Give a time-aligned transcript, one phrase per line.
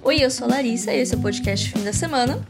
[0.00, 2.40] Oi, eu sou a Larissa e esse é o podcast Fim da Semana.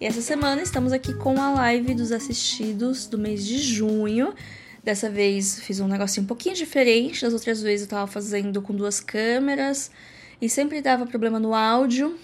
[0.00, 4.34] E essa semana estamos aqui com a live dos assistidos do mês de junho.
[4.82, 7.22] Dessa vez fiz um negocinho um pouquinho diferente.
[7.22, 9.90] Das outras vezes eu tava fazendo com duas câmeras
[10.42, 12.18] e sempre dava problema no áudio.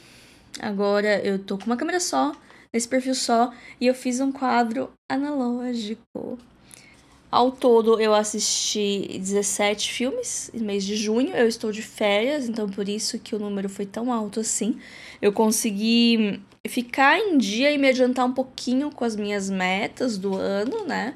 [0.61, 2.33] Agora eu tô com uma câmera só,
[2.73, 6.39] nesse perfil só, e eu fiz um quadro analógico.
[7.37, 11.37] Ao todo, eu assisti 17 filmes no mês de junho.
[11.37, 14.79] Eu estou de férias, então por isso que o número foi tão alto assim.
[15.21, 20.35] Eu consegui ficar em dia e me adiantar um pouquinho com as minhas metas do
[20.35, 21.15] ano, né?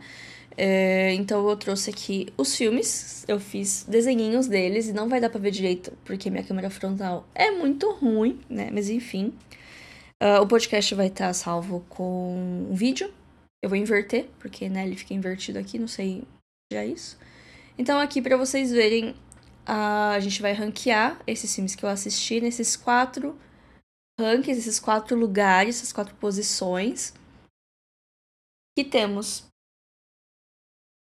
[0.59, 5.31] É, então eu trouxe aqui os filmes, eu fiz desenhinhos deles e não vai dar
[5.31, 8.69] pra ver direito porque minha câmera frontal é muito ruim, né?
[8.71, 9.33] Mas enfim.
[10.23, 13.11] Uh, o podcast vai estar salvo com um vídeo
[13.63, 16.25] eu vou inverter, porque né, ele fica invertido aqui, não sei
[16.73, 17.19] já isso.
[17.77, 19.15] Então aqui para vocês verem,
[19.67, 23.39] a gente vai ranquear esses filmes que eu assisti nesses quatro
[24.19, 27.15] rankings, esses quatro lugares, essas quatro posições.
[28.77, 29.47] Que temos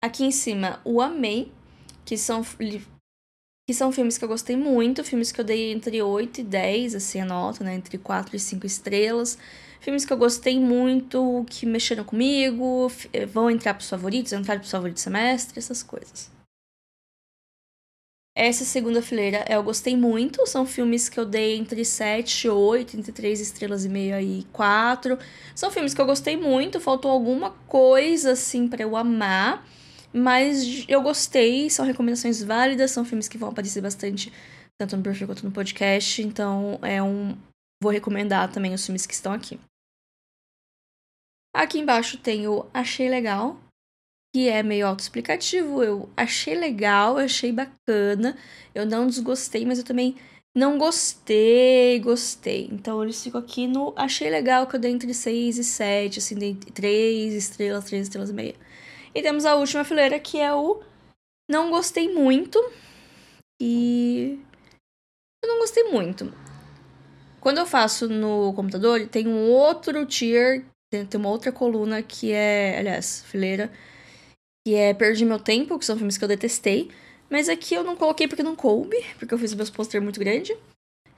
[0.03, 1.51] aqui em cima o Amei,
[2.05, 2.43] que são
[3.69, 6.95] que são filmes que eu gostei muito, filmes que eu dei entre 8 e 10,
[6.95, 9.37] assim, a nota, né, entre 4 e 5 estrelas.
[9.79, 14.71] Filmes que eu gostei muito, que mexeram comigo, eh, vão entrar pros favoritos, entrar pros
[14.71, 16.31] favoritos semestre, essas coisas.
[18.39, 22.95] Essa segunda fileira eu gostei muito, são filmes que eu dei entre 7 e 8,
[22.95, 25.17] entre 3 estrelas e meia e 4.
[25.55, 29.65] São filmes que eu gostei muito, faltou alguma coisa assim para eu amar,
[30.13, 34.31] mas eu gostei, são recomendações válidas, são filmes que vão aparecer bastante
[34.79, 37.35] tanto no perfil quanto no podcast, então é um
[37.81, 39.59] vou recomendar também os filmes que estão aqui.
[41.53, 43.59] Aqui embaixo tem o Achei Legal,
[44.33, 45.83] que é meio autoexplicativo.
[45.83, 48.37] Eu achei legal, achei bacana.
[48.75, 50.15] Eu não desgostei, mas eu também
[50.55, 52.67] não gostei, gostei.
[52.71, 56.35] Então eles ficam aqui no achei legal, que eu dei entre 6 e 7, assim,
[56.35, 58.55] dei 3 estrelas, 3 estrelas e meia.
[59.15, 60.83] E temos a última fileira, que é o
[61.49, 62.59] não gostei muito.
[63.59, 64.39] E
[65.43, 66.25] eu não gostei muito.
[67.39, 72.77] Quando eu faço no computador, tem um outro tier tem, uma outra coluna que é,
[72.79, 73.69] aliás, fileira,
[74.65, 76.89] que é Perdi Meu Tempo, que são filmes que eu detestei.
[77.29, 80.55] Mas aqui eu não coloquei porque não coube, porque eu fiz meus pôster muito grande.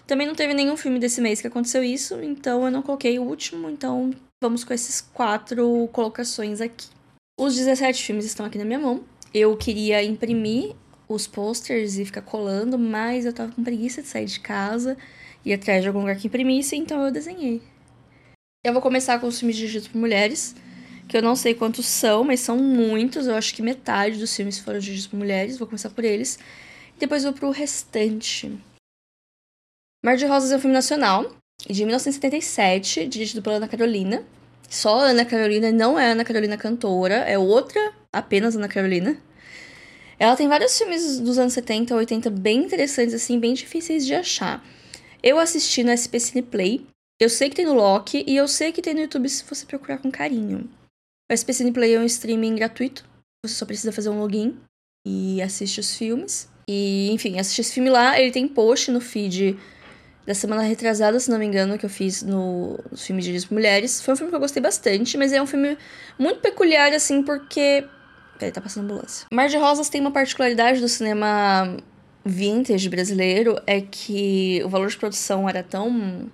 [0.08, 3.24] Também não teve nenhum filme desse mês que aconteceu isso, então eu não coloquei o
[3.24, 6.88] último, então vamos com esses quatro colocações aqui.
[7.40, 9.03] Os 17 filmes estão aqui na minha mão.
[9.31, 10.75] Eu queria imprimir
[11.08, 14.97] os posters e ficar colando, mas eu tava com preguiça de sair de casa
[15.45, 17.61] e atrás de algum lugar que imprimisse, então eu desenhei.
[18.63, 20.55] Eu vou começar com os filmes dirigidos por mulheres,
[21.07, 23.25] que eu não sei quantos são, mas são muitos.
[23.25, 25.57] Eu acho que metade dos filmes foram dirigidos por mulheres.
[25.57, 26.38] Vou começar por eles.
[26.95, 28.51] E depois vou pro restante.
[30.03, 31.35] Mar de Rosas é um filme nacional,
[31.67, 34.23] de 1977, dirigido pela Ana Carolina.
[34.69, 39.17] Só Ana Carolina, não é Ana Carolina cantora, é outra, apenas Ana Carolina.
[40.19, 44.63] Ela tem vários filmes dos anos 70 80 bem interessantes, assim, bem difíceis de achar.
[45.22, 46.88] Eu assisti no SP Cine Play,
[47.19, 49.66] eu sei que tem no Loki e eu sei que tem no YouTube se você
[49.66, 50.69] procurar com carinho.
[51.30, 53.03] O SPCN Play é um streaming gratuito.
[53.46, 54.58] Você só precisa fazer um login
[55.06, 56.50] e assiste os filmes.
[56.68, 58.19] E, enfim, assistir esse filme lá.
[58.19, 59.59] Ele tem post no feed
[60.25, 64.02] da semana retrasada, se não me engano, que eu fiz no, no filme de Mulheres.
[64.02, 65.78] Foi um filme que eu gostei bastante, mas é um filme
[66.18, 67.85] muito peculiar, assim, porque.
[68.38, 69.28] Peraí, tá passando ambulância.
[69.34, 71.75] Mar de Rosas tem uma particularidade do cinema
[72.29, 76.29] vintage brasileiro: é que o valor de produção era tão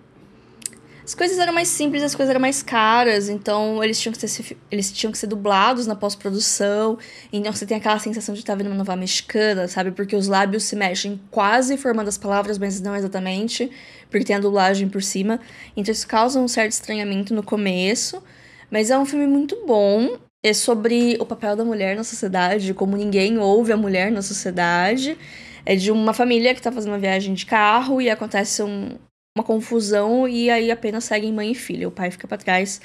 [1.05, 4.57] as coisas eram mais simples, as coisas eram mais caras, então eles tinham que ser,
[4.71, 6.97] eles tinham que ser dublados na pós-produção.
[7.31, 9.91] Então você tem aquela sensação de estar vendo uma novela mexicana, sabe?
[9.91, 13.69] Porque os lábios se mexem quase formando as palavras, mas não exatamente,
[14.09, 15.39] porque tem a dublagem por cima.
[15.77, 18.23] Então isso causa um certo estranhamento no começo,
[18.71, 20.17] mas é um filme muito bom.
[20.43, 25.15] É sobre o papel da mulher na sociedade, como ninguém ouve a mulher na sociedade.
[25.65, 28.97] É de uma família que tá fazendo uma viagem de carro e acontece um,
[29.37, 31.87] uma confusão e aí apenas seguem mãe e filha.
[31.87, 32.81] O pai fica para trás.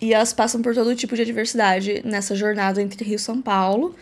[0.00, 3.94] E elas passam por todo tipo de adversidade nessa jornada entre Rio e São Paulo.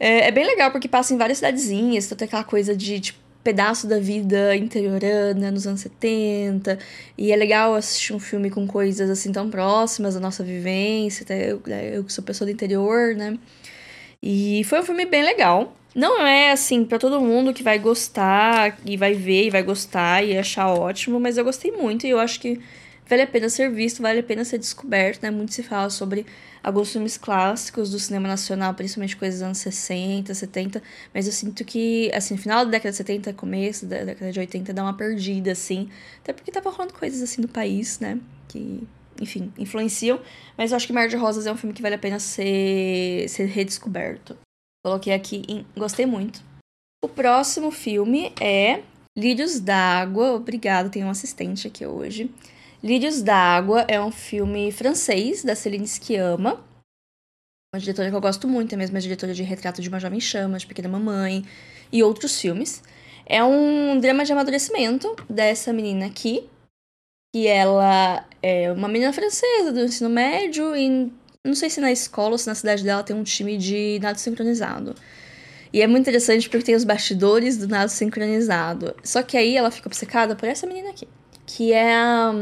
[0.00, 3.18] É, é bem legal porque passa em várias cidadezinhas, então tem aquela coisa de tipo,
[3.44, 6.78] pedaço da vida interiorana nos anos 70.
[7.16, 11.22] E é legal assistir um filme com coisas assim tão próximas da nossa vivência.
[11.24, 11.62] Até eu,
[11.92, 13.38] eu que sou pessoa do interior, né?
[14.22, 15.74] E foi um filme bem legal.
[15.94, 20.24] Não é assim para todo mundo que vai gostar e vai ver e vai gostar
[20.24, 22.60] e achar ótimo, mas eu gostei muito e eu acho que
[23.08, 25.30] vale a pena ser visto, vale a pena ser descoberto, né?
[25.30, 26.26] Muito se fala sobre
[26.62, 30.82] alguns filmes clássicos do cinema nacional, principalmente coisas dos anos 60, 70,
[31.12, 34.72] mas eu sinto que, assim, final da década de 70, começo da década de 80,
[34.72, 35.88] dá uma perdida, assim,
[36.22, 38.18] até porque tava rolando coisas, assim, no país, né,
[38.48, 38.82] que,
[39.20, 40.18] enfim, influenciam,
[40.56, 43.28] mas eu acho que Mar de Rosas é um filme que vale a pena ser,
[43.28, 44.36] ser redescoberto.
[44.84, 46.42] Coloquei aqui, em, gostei muito.
[47.02, 48.82] O próximo filme é
[49.16, 52.30] Lírios d'Água, obrigada, tem um assistente aqui hoje.
[52.82, 56.62] Lírios d'Água é um filme francês da Céline Sciamma,
[57.74, 60.20] uma diretora que eu gosto muito, é mesmo a diretora de Retrato de uma Jovem
[60.20, 61.44] Chama, de Pequena Mamãe
[61.90, 62.80] e outros filmes.
[63.26, 66.48] É um drama de amadurecimento dessa menina aqui,
[67.34, 71.12] que ela é uma menina francesa do ensino médio e
[71.46, 74.18] não sei se na escola ou se na cidade dela tem um time de nado
[74.18, 74.94] sincronizado.
[75.72, 78.94] E é muito interessante porque tem os bastidores do nado sincronizado.
[79.02, 81.08] Só que aí ela fica obcecada por essa menina aqui
[81.46, 82.32] que é a,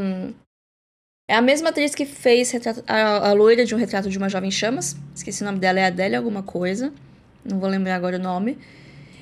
[1.27, 4.29] é a mesma atriz que fez retrato, a, a loira de um retrato de uma
[4.29, 4.95] jovem chamas.
[5.15, 6.93] Esqueci o nome dela, é Adélia alguma coisa.
[7.43, 8.57] Não vou lembrar agora o nome.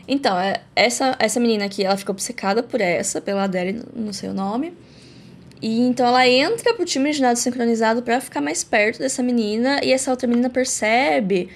[0.08, 4.30] Então, é, essa, essa menina aqui, ela fica obcecada por essa, pela Adélia, não sei
[4.30, 4.74] o nome.
[5.62, 9.80] E então ela entra pro time de nado sincronizado para ficar mais perto dessa menina.
[9.84, 11.50] E essa outra menina percebe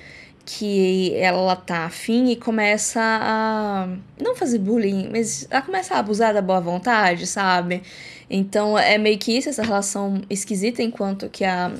[0.45, 3.89] que ela tá afim e começa a.
[4.21, 7.81] Não fazer bullying, mas ela começa a abusar da boa vontade, sabe?
[8.29, 11.71] Então é meio que isso, essa relação esquisita, enquanto que a.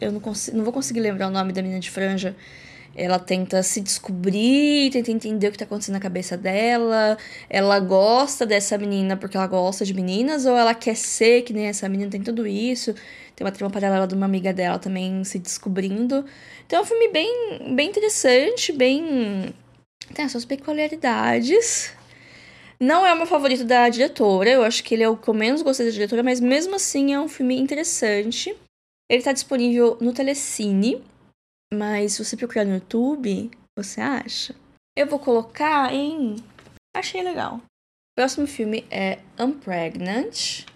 [0.00, 2.34] Eu não, consigo, não vou conseguir lembrar o nome da menina de franja.
[2.94, 7.16] Ela tenta se descobrir, tenta entender o que tá acontecendo na cabeça dela.
[7.48, 11.66] Ela gosta dessa menina porque ela gosta de meninas, ou ela quer ser que nem
[11.66, 12.94] essa menina, tem tudo isso.
[13.36, 16.24] Tem uma trama paralela de uma amiga dela também se descobrindo.
[16.66, 19.54] Então é um filme bem, bem interessante, bem.
[20.12, 21.92] tem as suas peculiaridades.
[22.78, 25.34] Não é o meu favorito da diretora, eu acho que ele é o que eu
[25.34, 28.56] menos gostei da diretora, mas mesmo assim é um filme interessante.
[29.06, 31.02] Ele tá disponível no Telecine,
[31.72, 34.54] mas se você procurar no YouTube, você acha?
[34.96, 36.36] Eu vou colocar em.
[36.94, 37.56] Achei legal.
[37.56, 40.66] O próximo filme é Unpregnant.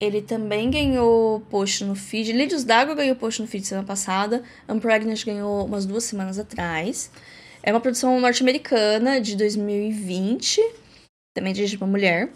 [0.00, 2.32] Ele também ganhou post no feed.
[2.32, 4.44] Lídios d'Água ganhou post no feed semana passada.
[4.68, 7.10] Unpregnant ganhou umas duas semanas atrás.
[7.62, 10.60] É uma produção norte-americana de 2020.
[11.34, 12.30] Também dirigida por uma mulher.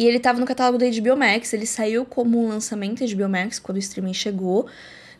[0.00, 1.52] E ele estava no catálogo da HBO Max.
[1.52, 4.68] Ele saiu como um lançamento da HBO Max quando o streaming chegou.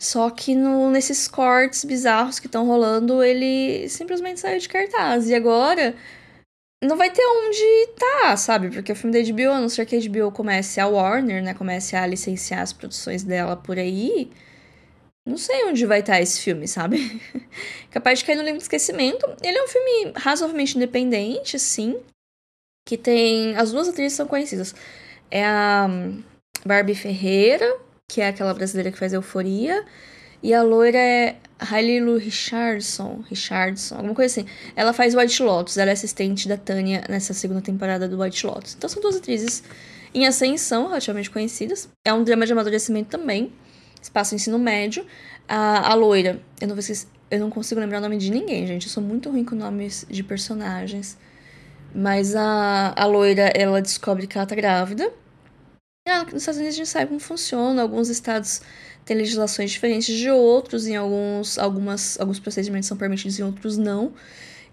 [0.04, 5.30] Só que no, nesses cortes bizarros que estão rolando, ele simplesmente saiu de cartaz.
[5.30, 5.96] E agora
[6.82, 8.70] não vai ter onde tá, sabe?
[8.70, 11.54] Porque o filme da HBO, a não ser que a HBO comece a Warner, né?
[11.54, 14.30] Comece a licenciar as produções dela por aí.
[15.26, 17.18] Não sei onde vai estar tá esse filme, sabe?
[17.90, 19.26] Capaz de cair no livro de esquecimento.
[19.42, 21.98] Ele é um filme razoavelmente independente, sim.
[22.86, 23.56] Que tem.
[23.56, 24.74] As duas atrizes são conhecidas.
[25.30, 25.88] É a
[26.66, 27.80] Barbie Ferreira,
[28.14, 29.84] que é aquela brasileira que faz Euforia.
[30.40, 34.48] E a loira é Halilu Richardson, Richardson, alguma coisa assim.
[34.76, 38.74] Ela faz White Lotus, ela é assistente da Tânia nessa segunda temporada do White Lotus.
[38.76, 39.64] Então são duas atrizes
[40.14, 41.88] em ascensão, relativamente conhecidas.
[42.04, 43.52] É um drama de amadurecimento também.
[44.00, 45.04] Espaço ensino médio.
[45.48, 46.84] A, a loira, eu não, vou
[47.32, 48.86] eu não consigo lembrar o nome de ninguém, gente.
[48.86, 51.18] Eu sou muito ruim com nomes de personagens.
[51.92, 55.10] Mas a, a loira, ela descobre que ela tá grávida.
[56.06, 57.80] E nos Estados Unidos a gente sabe como funciona.
[57.80, 58.60] Alguns estados
[59.06, 64.12] tem legislações diferentes de outros, em alguns, algumas, alguns procedimentos são permitidos, em outros não.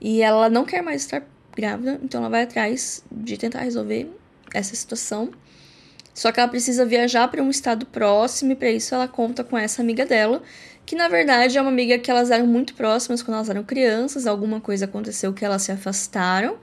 [0.02, 1.24] E ela não quer mais estar
[1.56, 4.12] grávida, então ela vai atrás de tentar resolver
[4.54, 5.32] essa situação.
[6.14, 9.58] Só que ela precisa viajar para um estado próximo e para isso ela conta com
[9.58, 10.44] essa amiga dela,
[10.86, 14.28] que na verdade é uma amiga que elas eram muito próximas quando elas eram crianças,
[14.28, 16.58] alguma coisa aconteceu que elas se afastaram.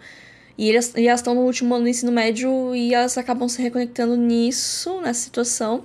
[0.59, 3.63] E, elas, e elas estão no último ano do ensino médio e elas acabam se
[3.63, 5.85] reconectando nisso, nessa situação.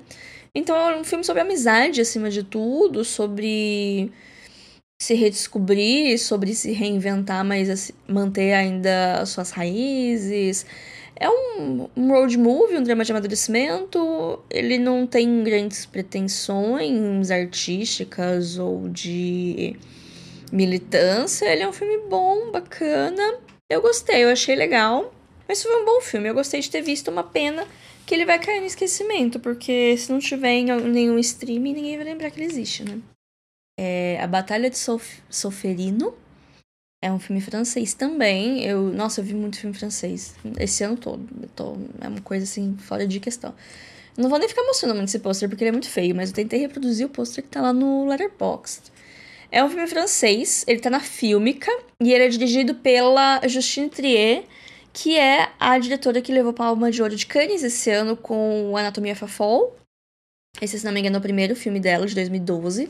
[0.56, 4.12] Então é um filme sobre amizade, acima de tudo, sobre
[5.00, 10.66] se redescobrir, sobre se reinventar, mas assim, manter ainda as suas raízes.
[11.16, 14.40] É um, um road movie, um drama de amadurecimento.
[14.50, 19.76] Ele não tem grandes pretensões artísticas ou de
[20.52, 21.46] militância.
[21.46, 23.43] Ele é um filme bom, bacana.
[23.70, 25.14] Eu gostei, eu achei legal.
[25.48, 26.30] Mas foi um bom filme.
[26.30, 27.68] Eu gostei de ter visto uma pena
[28.06, 32.06] que ele vai cair no esquecimento, porque se não tiver em nenhum streaming, ninguém vai
[32.06, 33.00] lembrar que ele existe, né?
[33.80, 36.14] É A Batalha de Sof Soferino.
[37.02, 38.64] É um filme francês também.
[38.64, 41.28] Eu, nossa, eu vi muito filme francês esse ano todo.
[41.56, 43.54] Tô, é uma coisa assim, fora de questão.
[44.18, 46.36] Não vou nem ficar mostrando muito esse pôster porque ele é muito feio, mas eu
[46.36, 48.92] tentei reproduzir o pôster que tá lá no Letterboxd.
[49.54, 51.70] É um filme francês, ele tá na Fílmica
[52.02, 54.46] e ele é dirigido pela Justine Trier,
[54.92, 59.16] que é a diretora que levou Palma de Ouro de Cannes esse ano com Anatomia
[59.16, 59.78] Fall.
[60.60, 62.90] Esse, se não me engano, é o primeiro filme dela, de 2012.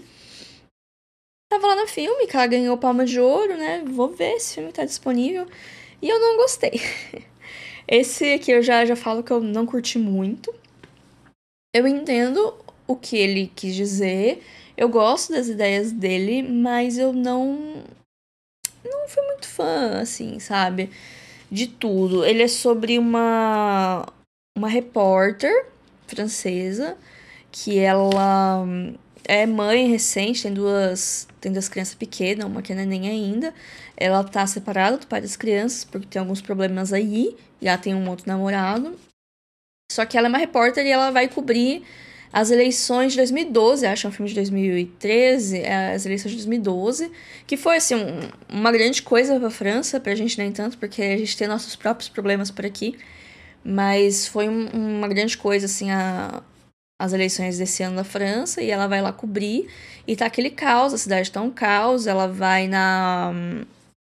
[1.51, 3.83] Tava lá no filme, que ela ganhou Palma de Ouro, né?
[3.85, 5.45] Vou ver, esse filme tá disponível.
[6.01, 6.79] E eu não gostei.
[7.85, 10.53] Esse aqui eu já, já falo que eu não curti muito.
[11.75, 12.55] Eu entendo
[12.87, 14.41] o que ele quis dizer.
[14.75, 17.83] Eu gosto das ideias dele, mas eu não.
[18.83, 20.89] Não fui muito fã, assim, sabe?
[21.51, 22.25] De tudo.
[22.25, 24.05] Ele é sobre uma.
[24.55, 25.65] Uma repórter
[26.07, 26.95] francesa
[27.51, 28.11] que ela
[29.25, 33.53] é mãe recente, tem duas, tem duas crianças pequenas, uma que é neném ainda.
[33.95, 38.09] Ela tá separada do pai das crianças porque tem alguns problemas aí, ela tem um
[38.09, 38.97] outro namorado.
[39.91, 41.85] Só que ela é uma repórter e ela vai cobrir
[42.33, 46.37] as eleições de 2012, acho que é um filme de 2013, é, as eleições de
[46.37, 47.11] 2012,
[47.45, 51.17] que foi, assim, um, uma grande coisa pra França, pra gente nem tanto, porque a
[51.17, 52.97] gente tem nossos próprios problemas por aqui,
[53.63, 56.41] mas foi um, uma grande coisa, assim, a,
[56.99, 59.67] as eleições desse ano na França, e ela vai lá cobrir,
[60.07, 63.31] e tá aquele caos, a cidade tá um caos, ela vai na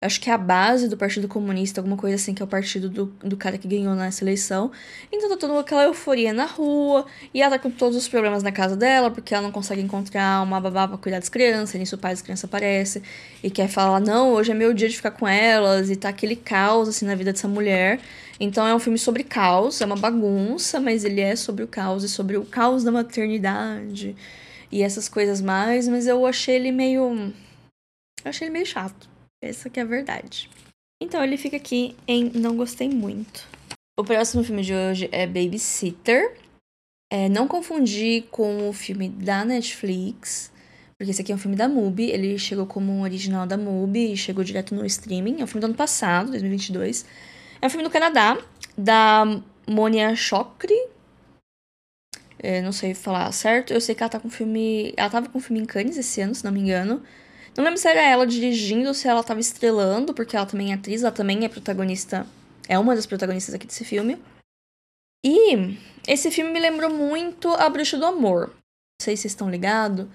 [0.02, 2.88] acho que é a base do Partido Comunista, alguma coisa assim, que é o partido
[2.88, 4.70] do, do cara que ganhou nessa eleição.
[5.10, 8.52] Então tá toda aquela euforia na rua, e ela tá com todos os problemas na
[8.52, 11.96] casa dela, porque ela não consegue encontrar uma babá pra cuidar das crianças, e nisso
[11.96, 13.02] o pai das crianças aparece,
[13.42, 16.36] e quer falar, não, hoje é meu dia de ficar com elas, e tá aquele
[16.36, 17.98] caos, assim, na vida dessa mulher.
[18.38, 22.04] Então é um filme sobre caos, é uma bagunça, mas ele é sobre o caos,
[22.04, 24.14] e sobre o caos da maternidade,
[24.70, 27.32] e essas coisas mais, mas eu achei ele meio...
[28.22, 29.15] Eu achei ele meio chato.
[29.42, 30.50] Essa que é a verdade.
[31.00, 33.46] Então ele fica aqui em Não Gostei Muito.
[33.98, 36.38] O próximo filme de hoje é Babysitter.
[37.10, 40.50] É, não confundir com o filme da Netflix,
[40.98, 42.10] porque esse aqui é um filme da MUBI.
[42.10, 45.40] Ele chegou como um original da MUBI e chegou direto no streaming.
[45.40, 47.04] É um filme do ano passado, 2022.
[47.60, 48.38] É um filme do Canadá,
[48.76, 49.24] da
[49.68, 50.88] Monia Chokri.
[52.38, 53.72] É, não sei falar certo.
[53.72, 54.94] Eu sei que ela tá com filme.
[54.96, 57.02] Ela tava com filme em Cannes esse ano, se não me engano.
[57.56, 60.74] Não lembro se era ela dirigindo ou se ela tava estrelando, porque ela também é
[60.74, 62.26] atriz, ela também é protagonista.
[62.68, 64.18] É uma das protagonistas aqui desse filme.
[65.24, 68.48] E esse filme me lembrou muito A Bruxa do Amor.
[68.48, 68.54] Não
[69.02, 70.06] sei se vocês estão ligados,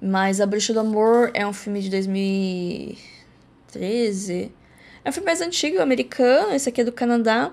[0.00, 4.52] mas A Bruxa do Amor é um filme de 2013.
[5.04, 7.52] É um filme mais antigo, americano, esse aqui é do Canadá.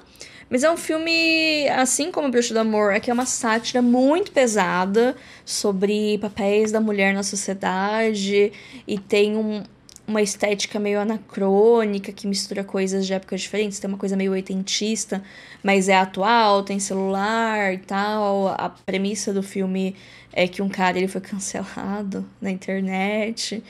[0.50, 3.82] Mas é um filme, assim como o Bruxo do Amor, é que é uma sátira
[3.82, 5.16] muito pesada
[5.46, 8.52] sobre papéis da mulher na sociedade
[8.88, 9.64] e tem um,
[10.08, 13.80] uma estética meio anacrônica que mistura coisas de épocas diferentes.
[13.80, 15.24] Tem uma coisa meio oitentista,
[15.64, 18.48] mas é atual, tem celular e tal.
[18.48, 19.96] A premissa do filme
[20.34, 23.64] é que um cara ele foi cancelado na internet,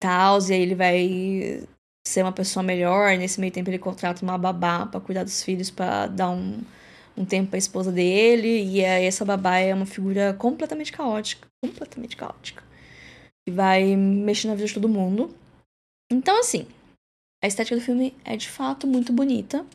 [0.00, 1.66] tal, e aí ele vai
[2.06, 3.16] ser uma pessoa melhor.
[3.18, 6.62] Nesse meio tempo ele contrata uma babá para cuidar dos filhos, para dar um,
[7.16, 8.64] um tempo para a esposa dele.
[8.64, 12.62] E aí essa babá é uma figura completamente caótica, completamente caótica.
[13.48, 15.34] E vai mexer na vida de todo mundo.
[16.10, 16.66] Então, assim,
[17.42, 19.66] a estética do filme é de fato muito bonita.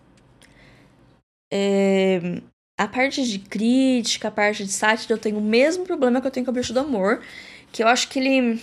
[1.51, 2.41] É...
[2.79, 6.31] A parte de crítica, a parte de sátira, eu tenho o mesmo problema que eu
[6.31, 7.21] tenho com o Bicho do Amor.
[7.71, 8.61] Que eu acho que ele.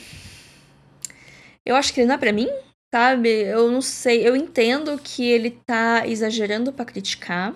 [1.65, 2.49] Eu acho que ele não é pra mim,
[2.95, 7.55] Sabe, eu não sei, eu entendo que ele tá exagerando para criticar,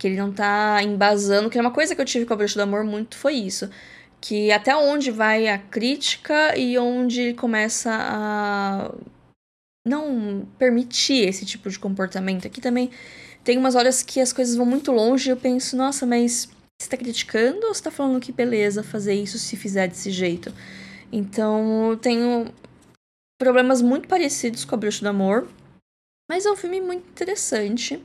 [0.00, 2.54] que ele não tá embasando, que é uma coisa que eu tive com a Bruxa
[2.54, 3.68] do Amor muito foi isso,
[4.18, 8.94] que até onde vai a crítica e onde ele começa a
[9.86, 12.46] não permitir esse tipo de comportamento.
[12.46, 12.90] Aqui também
[13.44, 16.48] tem umas horas que as coisas vão muito longe e eu penso, nossa, mas
[16.80, 20.50] você tá criticando ou você tá falando que beleza fazer isso se fizer desse jeito?
[21.12, 22.46] Então, eu tenho
[23.40, 25.48] problemas muito parecidos com A Bruxa do Amor.
[26.30, 28.00] Mas é um filme muito interessante.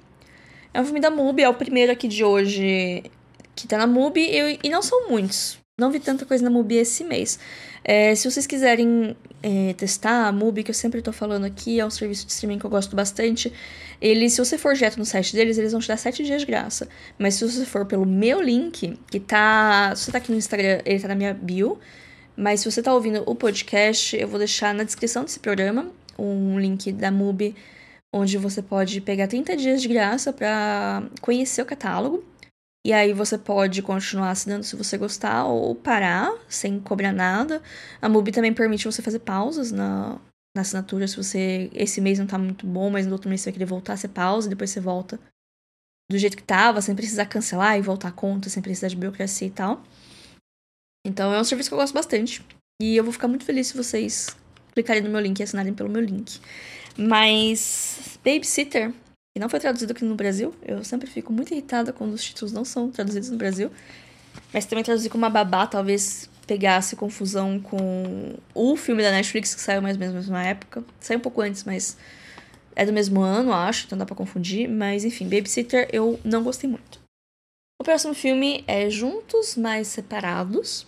[0.74, 3.04] É um filme da MUBI, é o primeiro aqui de hoje
[3.54, 4.22] que tá na MUBI.
[4.22, 5.60] E, e não são muitos.
[5.78, 7.38] Não vi tanta coisa na MUBI esse mês.
[7.84, 11.86] É, se vocês quiserem é, testar a MUBI, que eu sempre tô falando aqui, é
[11.86, 13.52] um serviço de streaming que eu gosto bastante.
[14.02, 16.48] Eles, se você for direto no site deles, eles vão te dar 7 dias de
[16.48, 16.88] graça.
[17.20, 19.94] Mas se você for pelo meu link, que tá.
[19.98, 21.78] Se você tá aqui no Instagram, ele tá na minha bio.
[22.36, 26.60] Mas se você está ouvindo o podcast, eu vou deixar na descrição desse programa um
[26.60, 27.56] link da MUBI,
[28.14, 32.24] onde você pode pegar 30 dias de graça para conhecer o catálogo.
[32.86, 37.62] E aí você pode continuar assinando se você gostar ou parar sem cobrar nada.
[38.02, 40.20] A MUBI também permite você fazer pausas na,
[40.56, 43.50] na assinatura se você esse mês não tá muito bom, mas no outro mês você
[43.50, 45.20] vai querer voltar, você pausa e depois você volta
[46.12, 49.48] do jeito que tava, sem precisar cancelar e voltar a conta, sem precisar de burocracia
[49.48, 49.82] e tal.
[51.06, 52.44] Então é um serviço que eu gosto bastante.
[52.82, 54.36] E eu vou ficar muito feliz se vocês
[54.74, 56.42] clicarem no meu link e assinarem pelo meu link.
[56.98, 58.92] Mas Babysitter
[59.36, 60.56] que não foi traduzido aqui no Brasil.
[60.66, 63.70] Eu sempre fico muito irritada quando os títulos não são traduzidos no Brasil.
[64.54, 69.60] Mas também traduzir com uma babá talvez pegasse confusão com o filme da Netflix que
[69.60, 70.86] saiu mais ou menos na mesma época.
[71.02, 71.98] Saiu um pouco antes, mas
[72.78, 74.70] é do mesmo ano, acho, então dá pra confundir.
[74.70, 77.02] Mas enfim, Babysitter eu não gostei muito.
[77.78, 80.88] O próximo filme é Juntos, mas Separados.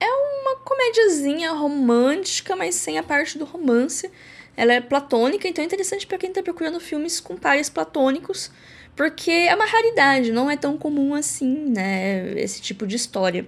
[0.00, 4.10] É uma comediazinha romântica, mas sem a parte do romance.
[4.56, 8.50] Ela é platônica, então é interessante para quem tá procurando filmes com pares platônicos,
[8.96, 13.46] porque é uma raridade, não é tão comum assim, né, esse tipo de história.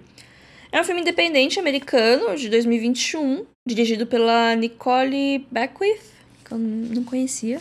[0.71, 6.01] É um filme independente americano de 2021, dirigido pela Nicole Beckwith,
[6.45, 7.61] que eu não conhecia.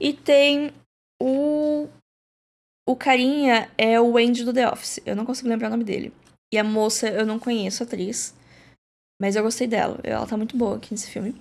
[0.00, 0.72] E tem
[1.20, 1.86] o.
[2.84, 4.98] O carinha é o Andy do The Office.
[5.06, 6.12] Eu não consigo lembrar o nome dele.
[6.52, 8.34] E a moça, eu não conheço a atriz.
[9.20, 9.98] Mas eu gostei dela.
[10.02, 11.34] Ela tá muito boa aqui nesse filme.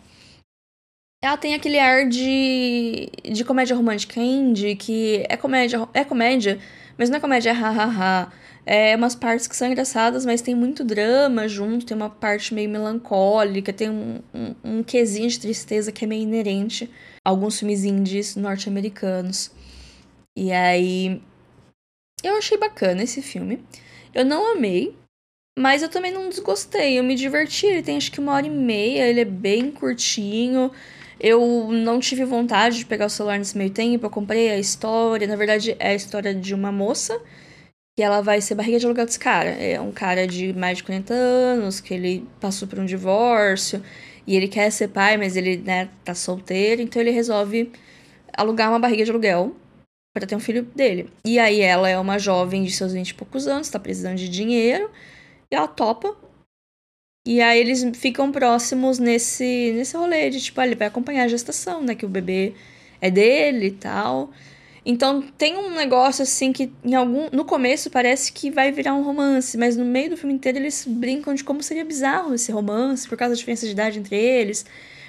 [1.24, 6.60] Ela tem aquele ar de, de comédia romântica indie, que é comédia, é comédia,
[6.98, 8.32] mas não é comédia hahaha.
[8.66, 12.70] É umas partes que são engraçadas, mas tem muito drama junto, tem uma parte meio
[12.70, 16.90] melancólica, tem um, um, um quesinho de tristeza que é meio inerente
[17.26, 19.52] a alguns filmes indies norte-americanos.
[20.38, 21.22] E aí.
[22.24, 23.64] Eu achei bacana esse filme.
[24.14, 24.96] Eu não amei,
[25.58, 26.98] mas eu também não desgostei.
[26.98, 27.66] Eu me diverti.
[27.66, 30.72] Ele tem acho que uma hora e meia, ele é bem curtinho.
[31.20, 34.06] Eu não tive vontade de pegar o celular nesse meio tempo.
[34.06, 35.28] Eu comprei a história.
[35.28, 37.22] Na verdade, é a história de uma moça
[37.96, 39.50] que ela vai ser barriga de aluguel desse cara.
[39.50, 43.84] É um cara de mais de 40 anos, que ele passou por um divórcio
[44.26, 47.72] e ele quer ser pai, mas ele, né, tá solteiro, então ele resolve
[48.36, 49.56] alugar uma barriga de aluguel
[50.14, 51.10] para ter um filho dele.
[51.26, 54.30] E aí ela é uma jovem de seus 20 e poucos anos, tá precisando de
[54.30, 54.90] dinheiro,
[55.52, 56.16] e ela topa.
[57.26, 61.28] E aí eles ficam próximos nesse nesse rolê de tipo, ah, ele vai acompanhar a
[61.28, 62.54] gestação, né, que o bebê
[63.00, 64.32] é dele e tal.
[64.84, 69.04] Então tem um negócio assim que em algum no começo parece que vai virar um
[69.04, 73.08] romance, mas no meio do filme inteiro eles brincam de como seria bizarro esse romance
[73.08, 74.66] por causa da diferença de idade entre eles,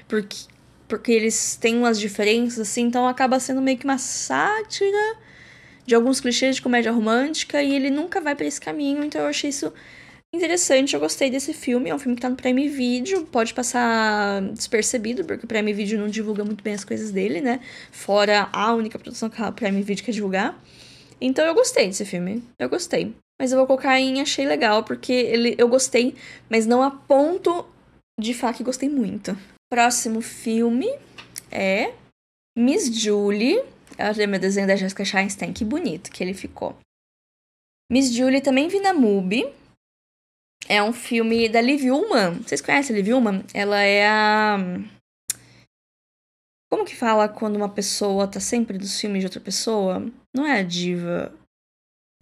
[0.09, 0.53] porque
[0.89, 5.17] porque eles têm umas diferenças assim, então acaba sendo meio que uma sátira
[5.87, 9.29] de alguns clichês de comédia romântica e ele nunca vai para esse caminho, então eu
[9.29, 9.73] achei isso
[10.35, 11.91] interessante, eu gostei desse filme.
[11.91, 15.99] É um filme que tá no Prime Video, pode passar despercebido, porque o Prime Video
[15.99, 17.61] não divulga muito bem as coisas dele, né?
[17.91, 20.59] Fora a única produção que a Prime Video quer divulgar.
[21.21, 22.43] Então eu gostei desse filme.
[22.59, 23.15] Eu gostei.
[23.41, 26.15] Mas eu vou colocar em achei legal, porque ele, eu gostei,
[26.49, 27.67] mas não a ponto
[28.21, 29.37] de falar que gostei muito.
[29.71, 30.89] Próximo filme
[31.51, 31.93] é
[32.57, 33.63] Miss Julie.
[33.97, 36.77] Ela tem meu desenho da Jessica Chastain, que bonito que ele ficou.
[37.91, 39.47] Miss Julie também vi na MUBI,
[40.69, 42.43] é um filme da Liv Ullmann.
[42.43, 43.45] Vocês conhecem a Liv Ullmann?
[43.53, 44.59] Ela é a.
[46.71, 50.07] Como que fala quando uma pessoa tá sempre nos filmes de outra pessoa?
[50.35, 51.33] Não é a diva.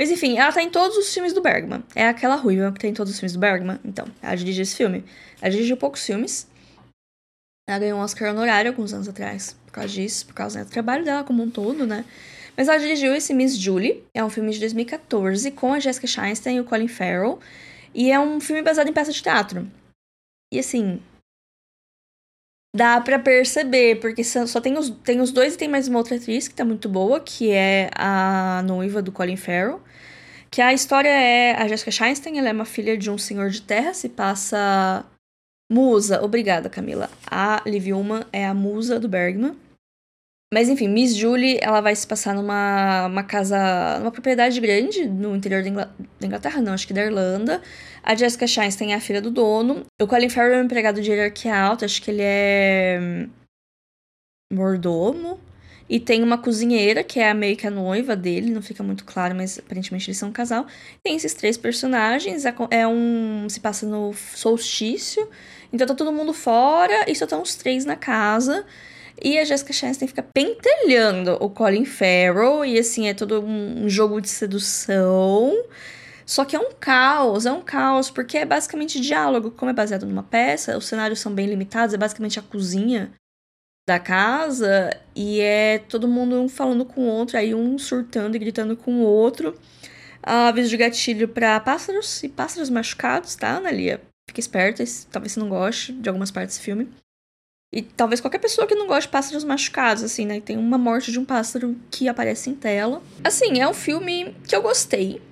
[0.00, 1.84] Mas enfim, ela tá em todos os filmes do Bergman.
[1.94, 3.78] É aquela ruiva que tem em todos os filmes do Bergman.
[3.84, 5.04] Então, ela dirigiu esse filme.
[5.40, 6.48] Ela dirigiu poucos filmes.
[7.68, 9.54] Ela ganhou um Oscar honorário alguns anos atrás.
[9.66, 12.04] Por causa disso, por causa do trabalho dela como um todo, né?
[12.56, 14.02] Mas ela dirigiu esse Miss Julie.
[14.14, 17.38] É um filme de 2014 com a Jessica Chastain e o Colin Farrell.
[17.94, 19.70] E é um filme baseado em peça de teatro.
[20.52, 21.00] E assim.
[22.74, 26.16] Dá para perceber, porque só tem os, tem os dois e tem mais uma outra
[26.16, 29.82] atriz que tá muito boa, que é a noiva do Colin Farrell.
[30.50, 31.54] Que a história é.
[31.54, 35.04] A Jessica Chastain, ela é uma filha de um senhor de terra, se passa.
[35.72, 37.08] Musa, obrigada Camila.
[37.30, 39.56] A Liv Ullmann é a musa do Bergman.
[40.52, 45.36] Mas enfim, Miss Julie, ela vai se passar numa uma casa, numa propriedade grande no
[45.36, 47.62] interior da, Inglaterra, não, acho que da Irlanda.
[48.02, 49.86] A Jessica Chastain é a filha do dono.
[50.00, 53.30] O Colin Farrell é um empregado de hierarquia alta, acho que ele é hum,
[54.52, 55.38] mordomo.
[55.88, 59.04] E tem uma cozinheira, que é a meio que a noiva dele, não fica muito
[59.04, 60.66] claro, mas aparentemente eles são um casal.
[61.02, 63.48] Tem esses três personagens, é um.
[63.48, 65.28] se passa no solstício.
[65.72, 68.64] Então tá todo mundo fora e só estão os três na casa.
[69.20, 72.64] E a Jessica Chastain fica pentelhando o Colin Farrell.
[72.64, 75.64] E assim, é todo um jogo de sedução.
[76.24, 79.50] Só que é um caos, é um caos, porque é basicamente diálogo.
[79.50, 83.12] Como é baseado numa peça, os cenários são bem limitados, é basicamente a cozinha
[83.86, 84.96] da casa.
[85.14, 89.00] E é todo mundo um falando com o outro, aí um surtando e gritando com
[89.00, 89.58] o outro.
[90.22, 94.00] Aviso de gatilho para pássaros e pássaros machucados, tá, Analia?
[94.28, 96.88] Fique esperta, talvez você não goste de algumas partes do filme.
[97.72, 100.40] E talvez qualquer pessoa que não goste de pássaros machucados, assim, né?
[100.40, 103.00] Tem uma morte de um pássaro que aparece em tela.
[103.22, 105.22] Assim, é um filme que eu gostei,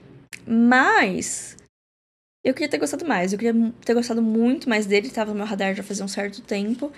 [0.47, 1.57] mas
[2.45, 3.33] eu queria ter gostado mais.
[3.33, 6.41] Eu queria ter gostado muito mais dele, tava no meu radar já fazia um certo
[6.43, 6.93] tempo.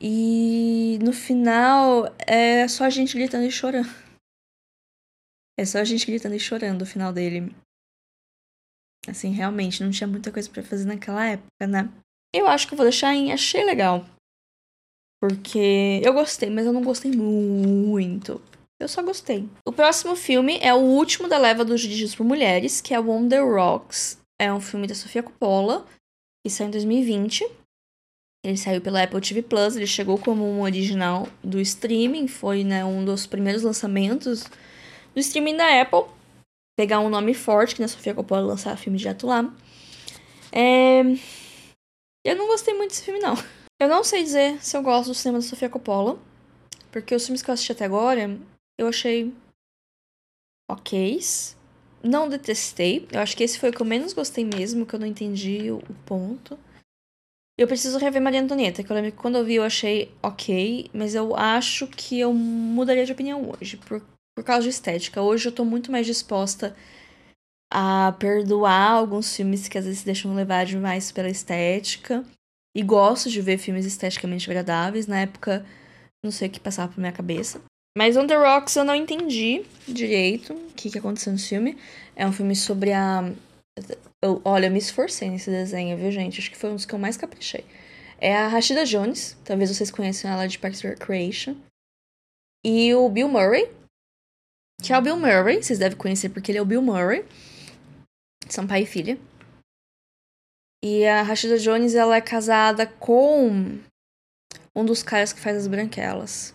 [0.00, 3.88] E no final é só a gente gritando e chorando.
[5.58, 7.54] É só a gente gritando e chorando o final dele.
[9.06, 11.92] Assim, realmente, não tinha muita coisa para fazer naquela época, né?
[12.32, 14.06] Eu acho que eu vou deixar em achei legal.
[15.20, 18.40] Porque eu gostei, mas eu não gostei muito.
[18.80, 19.48] Eu só gostei.
[19.64, 23.44] O próximo filme é o último da leva dos dirigidos por mulheres, que é Wonder
[23.44, 24.18] Rocks.
[24.40, 25.84] É um filme da Sofia Coppola,
[26.44, 27.44] que saiu em 2020.
[28.44, 32.84] Ele saiu pela Apple TV Plus, ele chegou como um original do streaming, foi né,
[32.84, 34.44] um dos primeiros lançamentos
[35.12, 36.04] do streaming da Apple.
[36.78, 39.52] Pegar um nome forte, que na Sofia Coppola lançar filme direto lá.
[40.52, 41.00] É...
[42.24, 43.34] Eu não gostei muito desse filme, não.
[43.80, 46.18] Eu não sei dizer se eu gosto do cinema da Sofia Coppola,
[46.90, 48.36] porque os filmes que eu assisti até agora,
[48.76, 49.32] eu achei
[50.68, 51.18] ok.
[52.02, 53.06] Não detestei.
[53.12, 55.70] Eu acho que esse foi o que eu menos gostei mesmo, que eu não entendi
[55.70, 56.58] o ponto.
[57.56, 60.90] Eu preciso rever Maria Antonieta, que eu lembro que quando eu vi eu achei ok,
[60.92, 64.00] mas eu acho que eu mudaria de opinião hoje, por,
[64.36, 65.22] por causa de estética.
[65.22, 66.76] Hoje eu tô muito mais disposta
[67.72, 72.24] a perdoar alguns filmes que às vezes se deixam levar demais pela estética.
[72.78, 75.08] E gosto de ver filmes esteticamente agradáveis.
[75.08, 75.66] Na época,
[76.22, 77.60] não sei o que passava pela minha cabeça.
[77.96, 81.76] Mas On The Rocks eu não entendi direito o que, que aconteceu no filme.
[82.14, 83.32] É um filme sobre a.
[84.22, 86.38] Eu, olha, eu me esforcei nesse desenho, viu, gente?
[86.38, 87.64] Acho que foi um dos que eu mais caprichei.
[88.16, 91.56] É a Rashida Jones, talvez vocês conheçam ela de Parks and Recreation.
[92.64, 93.68] E o Bill Murray,
[94.80, 97.24] que é o Bill Murray, vocês devem conhecer porque ele é o Bill Murray.
[98.48, 99.18] São pai e filha.
[100.82, 103.78] E a Rashida Jones, ela é casada com
[104.74, 106.54] um dos caras que faz as branquelas.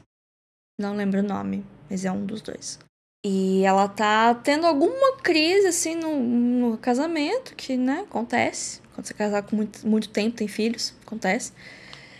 [0.79, 2.79] Não lembro o nome, mas é um dos dois.
[3.25, 8.81] E ela tá tendo alguma crise, assim, no, no casamento, que, né, acontece.
[8.93, 11.53] Quando você casar com muito, muito tempo, tem filhos, acontece.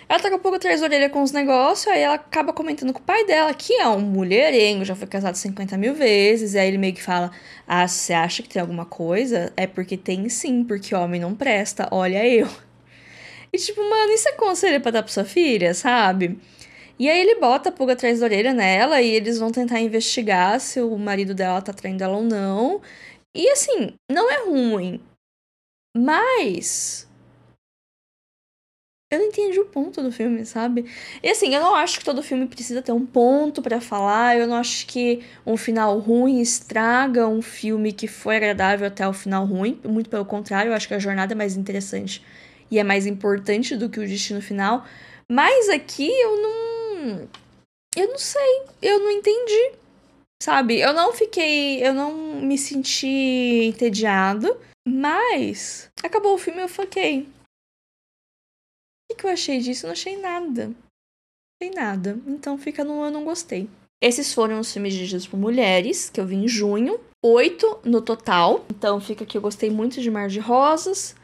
[0.08, 2.94] Ela tá com um pouco atrás da orelha com os negócios, aí ela acaba comentando
[2.94, 6.60] com o pai dela, que é um mulherengo, já foi casado 50 mil vezes, e
[6.60, 7.32] aí ele meio que fala:
[7.68, 9.52] Ah, você acha que tem alguma coisa?
[9.58, 12.48] É porque tem sim, porque homem não presta, olha eu.
[13.54, 16.40] E tipo, mano, isso é conselho pra dar pra sua filha, sabe?
[16.98, 20.60] E aí ele bota a pulga atrás da orelha nela e eles vão tentar investigar
[20.60, 22.82] se o marido dela tá traindo ela ou não.
[23.36, 25.02] E assim, não é ruim.
[25.96, 27.08] Mas.
[29.14, 30.86] Eu não entendi o ponto do filme, sabe?
[31.22, 34.38] E assim, eu não acho que todo filme precisa ter um ponto para falar.
[34.38, 39.14] Eu não acho que um final ruim estraga um filme que foi agradável até o
[39.14, 39.80] final ruim.
[39.84, 42.24] Muito pelo contrário, eu acho que a jornada é mais interessante
[42.72, 44.84] e é mais importante do que o destino final.
[45.30, 47.30] Mas aqui eu não
[47.96, 49.74] eu não sei, eu não entendi.
[50.42, 50.80] Sabe?
[50.80, 51.86] Eu não fiquei.
[51.86, 53.08] Eu não me senti
[53.66, 54.58] entediado.
[54.88, 57.28] Mas acabou o filme eu foquei.
[59.14, 59.86] O que eu achei disso?
[59.86, 60.66] Eu não achei nada.
[60.68, 60.76] Não
[61.62, 62.20] achei nada.
[62.26, 63.70] Então fica no eu não gostei.
[64.02, 67.00] Esses foram os filmes dirigidos por mulheres, que eu vi em junho.
[67.24, 68.66] Oito no total.
[68.70, 71.16] Então fica que eu gostei muito de Mar de Rosas.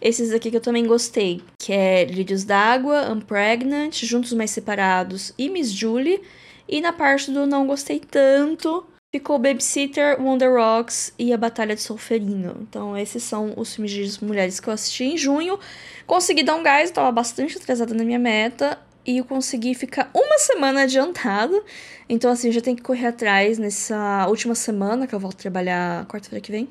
[0.00, 5.48] Esses aqui que eu também gostei, que é Lírios d'Água, Unpregnant, Juntos Mais Separados e
[5.48, 6.22] Miss Julie.
[6.68, 11.80] E na parte do não gostei tanto, ficou Babysitter, Wonder Rocks e A Batalha de
[11.80, 12.56] Solferino.
[12.62, 15.58] Então esses são os filmes de mulheres que eu assisti em junho.
[16.06, 18.78] Consegui dar um gás, estava bastante atrasada na minha meta.
[19.06, 21.64] E eu consegui ficar uma semana adiantado.
[22.10, 26.42] Então, assim, já tenho que correr atrás nessa última semana, que eu volto trabalhar quarta-feira
[26.44, 26.68] que vem.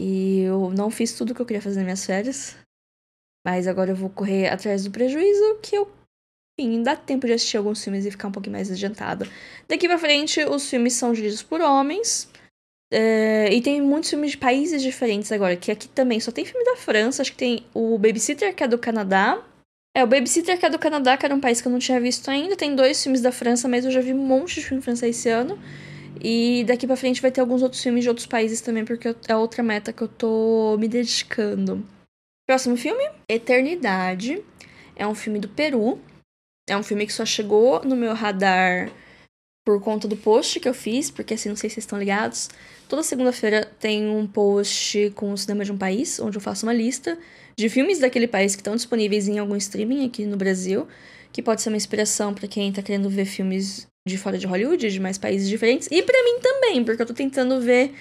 [0.00, 2.56] E eu não fiz tudo o que eu queria fazer nas minhas férias.
[3.46, 5.88] Mas agora eu vou correr atrás do prejuízo que eu.
[6.58, 9.26] Enfim, dá tempo de assistir alguns filmes e ficar um pouquinho mais adiantada.
[9.68, 12.28] Daqui pra frente, os filmes são dirigidos por homens.
[12.92, 16.64] É, e tem muitos filmes de países diferentes agora, que aqui também só tem filme
[16.64, 17.22] da França.
[17.22, 19.42] Acho que tem o Babysitter, que é do Canadá.
[19.96, 22.00] É, o Babysitter, que é do Canadá, que era um país que eu não tinha
[22.00, 22.56] visto ainda.
[22.56, 25.28] Tem dois filmes da França, mas eu já vi um monte de filme francês esse
[25.28, 25.58] ano.
[26.20, 29.36] E daqui para frente vai ter alguns outros filmes de outros países também, porque é
[29.36, 31.84] outra meta que eu tô me dedicando.
[32.46, 34.40] Próximo filme: Eternidade.
[34.94, 35.98] É um filme do Peru.
[36.68, 38.90] É um filme que só chegou no meu radar
[39.64, 42.48] por conta do post que eu fiz, porque assim, não sei se vocês estão ligados.
[42.88, 46.72] Toda segunda-feira tem um post com o cinema de um país, onde eu faço uma
[46.72, 47.18] lista
[47.56, 50.86] de filmes daquele país que estão disponíveis em algum streaming aqui no Brasil,
[51.32, 54.90] que pode ser uma inspiração para quem tá querendo ver filmes de fora de Hollywood,
[54.90, 55.88] de mais países diferentes.
[55.90, 57.94] E para mim também, porque eu tô tentando ver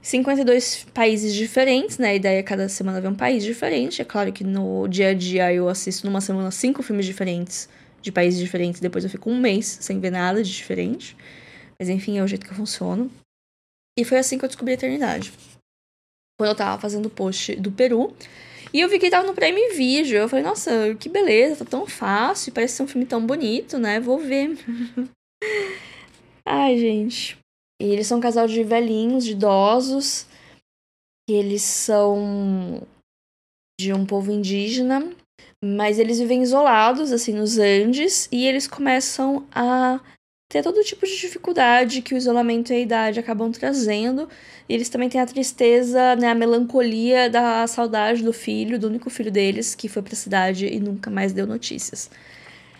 [0.00, 2.10] 52 países diferentes, né?
[2.10, 4.00] A ideia é cada semana ver um país diferente.
[4.00, 7.68] É claro que no dia a dia eu assisto numa semana cinco filmes diferentes,
[8.04, 11.16] de países diferentes, depois eu fico um mês sem ver nada de diferente.
[11.78, 13.10] Mas enfim, é o jeito que eu funciono.
[13.98, 15.32] E foi assim que eu descobri a eternidade.
[16.38, 18.14] Quando eu tava fazendo o post do Peru.
[18.72, 20.18] E eu vi que tava no Prime Video.
[20.18, 23.98] Eu falei, nossa, que beleza, tá tão fácil, parece ser um filme tão bonito, né?
[24.00, 24.58] Vou ver.
[26.44, 27.38] Ai, gente.
[27.80, 30.26] E eles são um casal de velhinhos, de idosos.
[31.28, 32.86] Eles são
[33.80, 35.10] de um povo indígena,
[35.64, 39.98] mas eles vivem isolados, assim, nos Andes, e eles começam a
[40.50, 44.28] ter todo tipo de dificuldade que o isolamento e a idade acabam trazendo.
[44.68, 49.08] E eles também têm a tristeza, né, a melancolia da saudade do filho, do único
[49.08, 52.10] filho deles, que foi pra cidade e nunca mais deu notícias.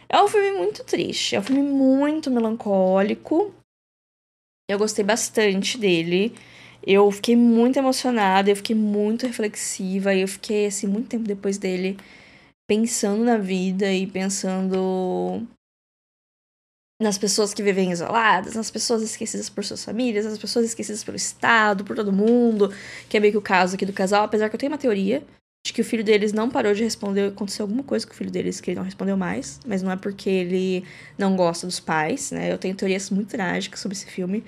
[0.08, 3.54] É um filme muito triste, é um filme muito melancólico.
[4.68, 6.34] Eu gostei bastante dele.
[6.86, 11.96] Eu fiquei muito emocionada, eu fiquei muito reflexiva, eu fiquei, assim, muito tempo depois dele
[12.66, 15.46] pensando na vida e pensando
[17.00, 21.16] nas pessoas que vivem isoladas, nas pessoas esquecidas por suas famílias, nas pessoas esquecidas pelo
[21.16, 22.72] Estado, por todo mundo,
[23.08, 25.22] que é meio que o caso aqui do casal, apesar que eu tenho uma teoria
[25.66, 28.30] de que o filho deles não parou de responder, aconteceu alguma coisa com o filho
[28.30, 30.84] deles que ele não respondeu mais, mas não é porque ele
[31.16, 32.52] não gosta dos pais, né?
[32.52, 34.44] Eu tenho teorias muito trágicas sobre esse filme.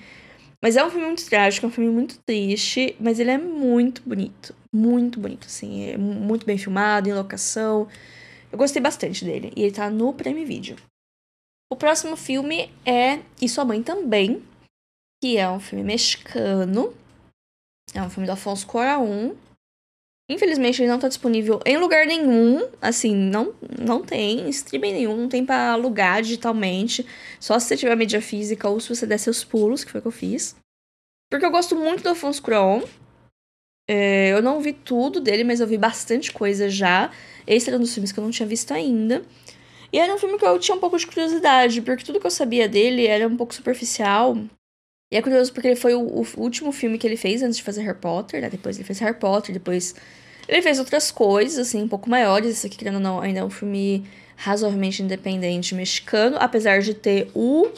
[0.63, 4.01] Mas é um filme muito trágico, é um filme muito triste, mas ele é muito
[4.05, 7.87] bonito, muito bonito, assim, é muito bem filmado, em locação.
[8.51, 10.77] Eu gostei bastante dele, e ele tá no Prime Video.
[11.71, 14.41] O próximo filme é E Sua Mãe Também,
[15.21, 16.93] que é um filme mexicano.
[17.93, 19.33] É um filme do Afonso Cuarón.
[20.29, 25.29] Infelizmente ele não tá disponível em lugar nenhum, assim, não, não tem streaming nenhum, não
[25.29, 27.05] tem para alugar digitalmente,
[27.39, 30.01] só se você tiver mídia física ou se você der seus pulos, que foi o
[30.01, 30.55] que eu fiz.
[31.31, 32.83] Porque eu gosto muito do Afonso Cuarón.
[33.87, 37.09] É, eu não vi tudo dele, mas eu vi bastante coisa já.
[37.45, 39.23] Esse era um dos filmes que eu não tinha visto ainda.
[39.91, 42.31] E era um filme que eu tinha um pouco de curiosidade, porque tudo que eu
[42.31, 44.37] sabia dele era um pouco superficial.
[45.11, 47.63] E é curioso porque ele foi o, o último filme que ele fez antes de
[47.63, 48.49] fazer Harry Potter, né?
[48.49, 49.95] Depois ele fez Harry Potter, depois
[50.47, 52.51] ele fez outras coisas, assim, um pouco maiores.
[52.51, 57.31] Esse aqui, querendo ou não, ainda é um filme razoavelmente independente mexicano, apesar de ter
[57.33, 57.69] o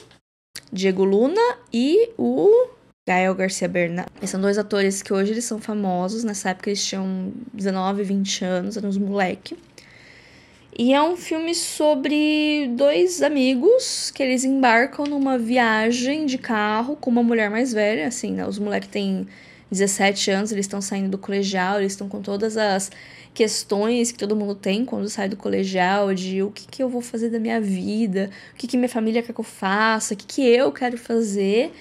[0.74, 1.42] Diego Luna
[1.72, 2.68] e o
[3.10, 4.06] Gael Garcia Bernal.
[4.28, 6.24] São dois atores que hoje eles são famosos.
[6.24, 9.58] Nessa época eles tinham 19, 20 anos, eram uns moleque.
[10.78, 17.10] E é um filme sobre dois amigos que eles embarcam numa viagem de carro com
[17.10, 18.48] uma mulher mais velha, assim, né?
[18.48, 19.28] Os moleques têm
[19.72, 22.92] 17 anos, eles estão saindo do colegial, eles estão com todas as
[23.34, 27.02] questões que todo mundo tem quando sai do colegial, de o que, que eu vou
[27.02, 30.28] fazer da minha vida, o que, que minha família quer que eu faça, o que,
[30.28, 31.72] que eu quero fazer.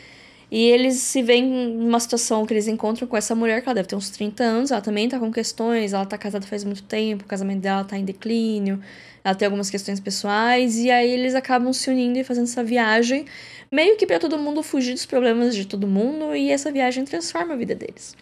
[0.50, 3.88] E eles se veem numa situação que eles encontram com essa mulher, que ela deve
[3.88, 7.24] ter uns 30 anos, ela também tá com questões, ela tá casada faz muito tempo,
[7.24, 8.82] o casamento dela tá em declínio,
[9.22, 13.26] ela tem algumas questões pessoais, e aí eles acabam se unindo e fazendo essa viagem,
[13.70, 17.52] meio que para todo mundo fugir dos problemas de todo mundo, e essa viagem transforma
[17.52, 18.16] a vida deles.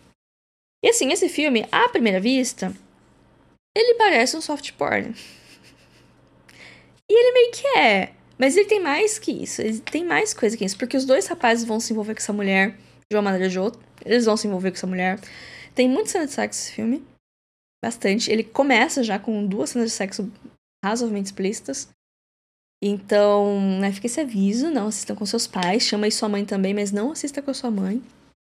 [0.84, 2.74] E assim, esse filme, à primeira vista,
[3.76, 5.14] ele parece um soft porn.
[7.08, 8.15] E ele meio que é.
[8.38, 9.62] Mas ele tem mais que isso.
[9.62, 10.76] Ele tem mais coisa que isso.
[10.76, 12.76] Porque os dois rapazes vão se envolver com essa mulher
[13.10, 13.80] de uma maneira ou de outra.
[14.04, 15.20] Eles vão se envolver com essa mulher.
[15.74, 17.04] Tem muita cena de sexo esse filme.
[17.84, 18.30] Bastante.
[18.30, 20.30] Ele começa já com duas cenas de sexo
[20.84, 21.88] razoavelmente explícitas.
[22.82, 26.74] Então, né, fica esse aviso, não assistam com seus pais, chama aí sua mãe também,
[26.74, 28.02] mas não assista com a sua mãe.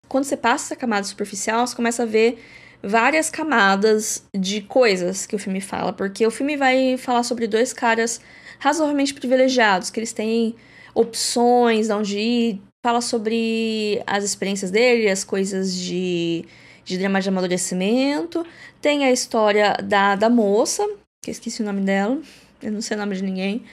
[0.07, 2.41] Quando você passa essa camada superficial, você começa a ver
[2.81, 7.73] várias camadas de coisas que o filme fala, porque o filme vai falar sobre dois
[7.73, 8.21] caras
[8.61, 10.55] razoavelmente privilegiados, que eles têm
[10.93, 16.45] opções onde ir, fala sobre as experiências dele, as coisas de,
[16.85, 18.45] de drama de amadurecimento.
[18.79, 20.87] Tem a história da, da moça,
[21.23, 22.21] que eu esqueci o nome dela,
[22.61, 23.63] eu não sei o nome de ninguém,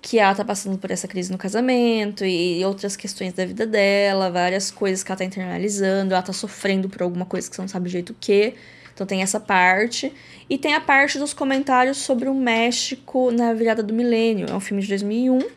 [0.00, 4.30] que ela tá passando por essa crise no casamento e outras questões da vida dela,
[4.30, 7.68] várias coisas que ela tá internalizando, ela tá sofrendo por alguma coisa que você não
[7.68, 8.54] sabe o jeito que.
[8.98, 10.12] Então tem essa parte.
[10.50, 14.48] E tem a parte dos comentários sobre o México na virada do milênio.
[14.50, 15.38] É um filme de 2001.
[15.38, 15.48] E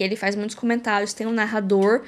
[0.00, 1.12] ele faz muitos comentários.
[1.12, 2.06] Tem um narrador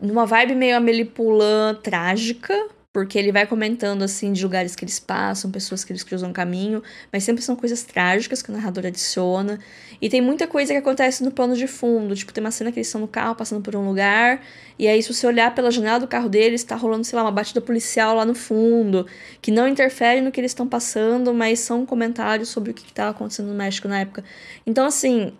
[0.00, 2.52] numa vibe meio Amélie Poulain trágica,
[2.92, 6.82] porque ele vai comentando assim de lugares que eles passam, pessoas que eles cruzam caminho,
[7.12, 9.58] mas sempre são coisas trágicas que o narrador adiciona.
[10.00, 12.78] E tem muita coisa que acontece no plano de fundo, tipo, tem uma cena que
[12.78, 14.42] eles estão no carro passando por um lugar,
[14.78, 17.32] e aí se você olhar pela janela do carro deles, tá rolando, sei lá, uma
[17.32, 19.06] batida policial lá no fundo,
[19.42, 23.10] que não interfere no que eles estão passando, mas são comentários sobre o que estava
[23.10, 24.24] acontecendo no México na época.
[24.66, 25.32] Então, assim,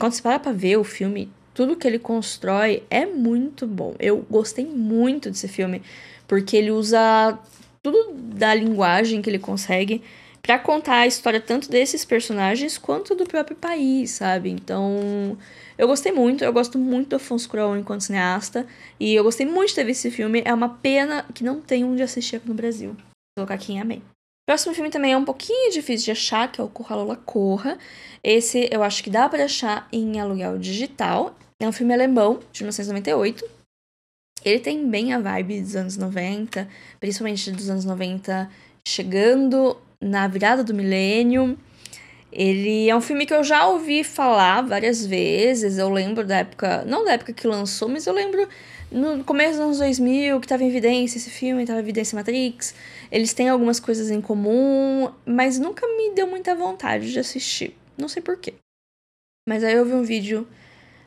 [0.00, 3.94] quando você para pra ver o filme, tudo que ele constrói é muito bom.
[3.98, 5.82] Eu gostei muito desse filme
[6.30, 7.36] porque ele usa
[7.82, 10.00] tudo da linguagem que ele consegue
[10.40, 14.48] para contar a história tanto desses personagens quanto do próprio país, sabe?
[14.48, 15.36] Então,
[15.76, 18.64] eu gostei muito, eu gosto muito do Afonso Cuarón enquanto cineasta,
[19.00, 20.40] e eu gostei muito de ter visto esse filme.
[20.44, 22.90] É uma pena que não tem onde assistir aqui no Brasil.
[22.90, 24.00] Vou colocar aqui em amém.
[24.48, 27.76] Próximo filme também é um pouquinho difícil de achar, que é o Corra Lola Corra.
[28.22, 31.34] Esse eu acho que dá para achar em aluguel digital.
[31.60, 33.59] É um filme alemão, de 1998.
[34.44, 38.50] Ele tem bem a vibe dos anos 90, principalmente dos anos 90,
[38.86, 41.58] chegando na virada do milênio.
[42.32, 45.78] Ele é um filme que eu já ouvi falar várias vezes.
[45.78, 48.48] Eu lembro da época, não da época que lançou, mas eu lembro
[48.90, 52.74] no começo dos anos 2000 que estava em evidência esse filme, estava em evidência Matrix.
[53.10, 57.76] Eles têm algumas coisas em comum, mas nunca me deu muita vontade de assistir.
[57.98, 58.54] Não sei porquê.
[59.48, 60.46] Mas aí eu vi um vídeo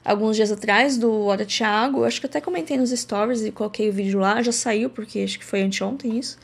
[0.04, 2.04] alguns dias atrás do Hora Thiago.
[2.04, 4.42] Acho que até comentei nos stories e coloquei o vídeo lá.
[4.42, 6.38] Já saiu, porque acho que foi anteontem isso.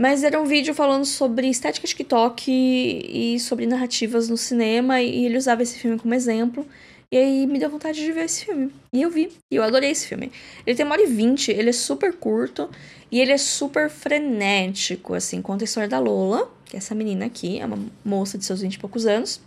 [0.00, 5.00] Mas era um vídeo falando sobre estética TikTok e, sobre narrativas no cinema.
[5.00, 6.66] E ele usava esse filme como exemplo.
[7.10, 8.70] E aí me deu vontade de ver esse filme.
[8.92, 9.32] E eu vi.
[9.50, 10.30] E eu adorei esse filme.
[10.66, 12.70] Ele tem uma hora e vinte, ele é super curto.
[13.10, 15.40] E ele é super frenético, assim.
[15.42, 17.58] Conta a história da Lola, que é essa menina aqui.
[17.58, 19.40] É uma moça de seus vinte e poucos anos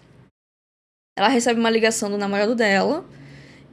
[1.17, 3.05] ela recebe uma ligação do namorado dela,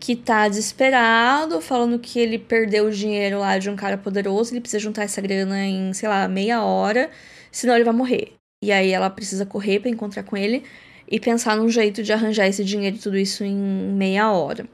[0.01, 4.61] que tá desesperado, falando que ele perdeu o dinheiro lá de um cara poderoso, ele
[4.61, 7.11] precisa juntar essa grana em, sei lá, meia hora,
[7.51, 8.35] senão ele vai morrer.
[8.62, 10.64] E aí ela precisa correr para encontrar com ele
[11.11, 14.68] e pensar num jeito de arranjar esse dinheiro e tudo isso em meia hora.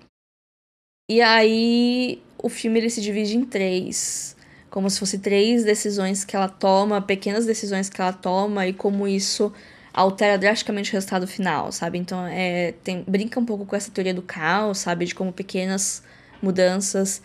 [1.11, 4.37] E aí o filme ele se divide em três,
[4.71, 9.07] como se fosse três decisões que ela toma, pequenas decisões que ela toma e como
[9.07, 9.53] isso
[9.95, 11.99] altera drasticamente o resultado final, sabe?
[11.99, 15.05] Então, é, tem, brinca um pouco com essa teoria do caos, sabe?
[15.07, 16.03] De como pequenas
[16.43, 17.23] mudanças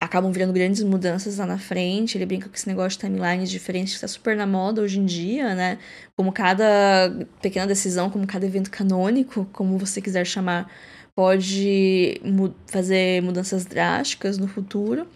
[0.00, 2.18] acabam virando grandes mudanças lá na frente.
[2.18, 5.04] Ele brinca com esse negócio de timelines diferentes que está super na moda hoje em
[5.04, 5.78] dia, né?
[6.16, 10.68] Como cada pequena decisão, como cada evento canônico, como você quiser chamar,
[11.14, 15.06] pode mu fazer mudanças drásticas no futuro.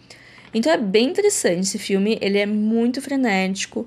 [0.55, 3.87] Então é bem interessante esse filme, ele é muito frenético.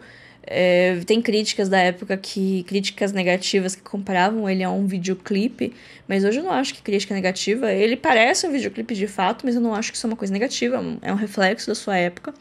[0.52, 2.64] É, tem críticas da época que.
[2.64, 5.76] críticas negativas que comparavam ele a um videoclipe,
[6.08, 7.72] mas hoje eu não acho que crítica negativa.
[7.72, 10.34] Ele parece um videoclipe de fato, mas eu não acho que isso é uma coisa
[10.34, 12.34] negativa, é um reflexo da sua época.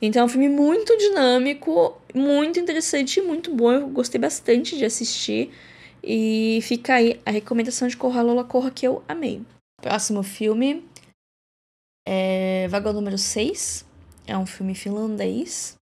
[0.00, 3.72] Então é um filme muito dinâmico, muito interessante e muito bom.
[3.72, 5.50] Eu gostei bastante de assistir.
[6.04, 9.40] E fica aí a recomendação de Corra Lola Corra que eu amei.
[9.80, 10.84] Próximo filme
[12.06, 13.86] é Vagão número 6.
[14.26, 15.77] É um filme finlandês.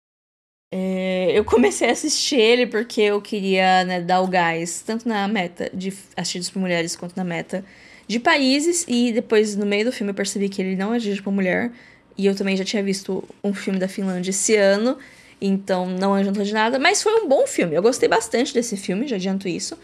[0.71, 5.27] É, eu comecei a assistir ele porque eu queria né, dar o gás, tanto na
[5.27, 7.63] meta de assistidos por mulheres quanto na meta
[8.07, 8.85] de países.
[8.87, 11.71] E depois, no meio do filme, eu percebi que ele não é dirigido por mulher.
[12.17, 14.97] E eu também já tinha visto um filme da Finlândia esse ano.
[15.39, 16.79] Então não adiantou de nada.
[16.79, 17.75] Mas foi um bom filme.
[17.75, 19.77] Eu gostei bastante desse filme, já adianto isso.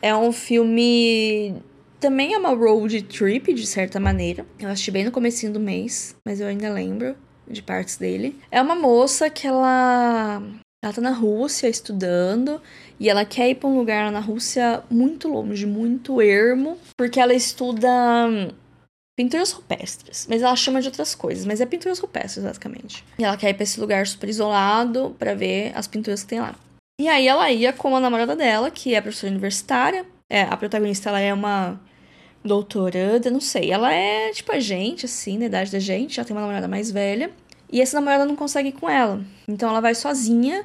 [0.00, 1.54] É um filme.
[1.98, 4.46] Também é uma road trip, de certa maneira.
[4.58, 7.16] Eu assisti bem no comecinho do mês, mas eu ainda lembro
[7.50, 8.38] de partes dele.
[8.50, 10.42] É uma moça que ela
[10.82, 12.60] ela tá na Rússia estudando
[13.00, 17.34] e ela quer ir para um lugar na Rússia muito longe, muito ermo, porque ela
[17.34, 17.88] estuda
[18.28, 18.50] hum,
[19.18, 23.04] pinturas rupestres, mas ela chama de outras coisas, mas é pinturas rupestres basicamente.
[23.18, 26.40] E ela quer ir para esse lugar super isolado para ver as pinturas que tem
[26.40, 26.54] lá.
[27.00, 30.06] E aí ela ia com a namorada dela, que é professora universitária.
[30.30, 31.80] É, a protagonista ela é uma
[32.48, 33.70] doutoranda, não sei.
[33.70, 36.90] Ela é tipo a gente, assim, na idade da gente, já tem uma namorada mais
[36.90, 37.30] velha.
[37.70, 39.20] E essa namorada não consegue ir com ela.
[39.46, 40.64] Então ela vai sozinha.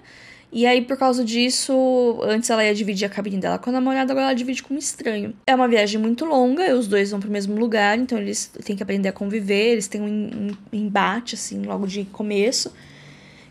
[0.55, 4.13] E aí, por causa disso, antes ela ia dividir a cabine dela com a namorada,
[4.13, 5.33] agora ela divide com um estranho.
[5.47, 8.75] É uma viagem muito longa, e os dois vão pro mesmo lugar, então eles têm
[8.75, 12.71] que aprender a conviver, eles têm um embate, assim, logo de começo.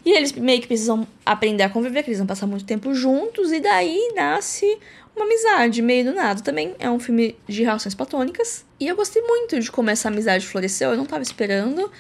[0.05, 3.53] E eles meio que precisam aprender a conviver, que eles vão passar muito tempo juntos,
[3.53, 4.79] e daí nasce
[5.15, 6.43] uma amizade meio do nada.
[6.43, 8.65] Também é um filme de relações platônicas.
[8.81, 11.91] E eu gostei muito de como essa amizade floresceu, eu não tava esperando.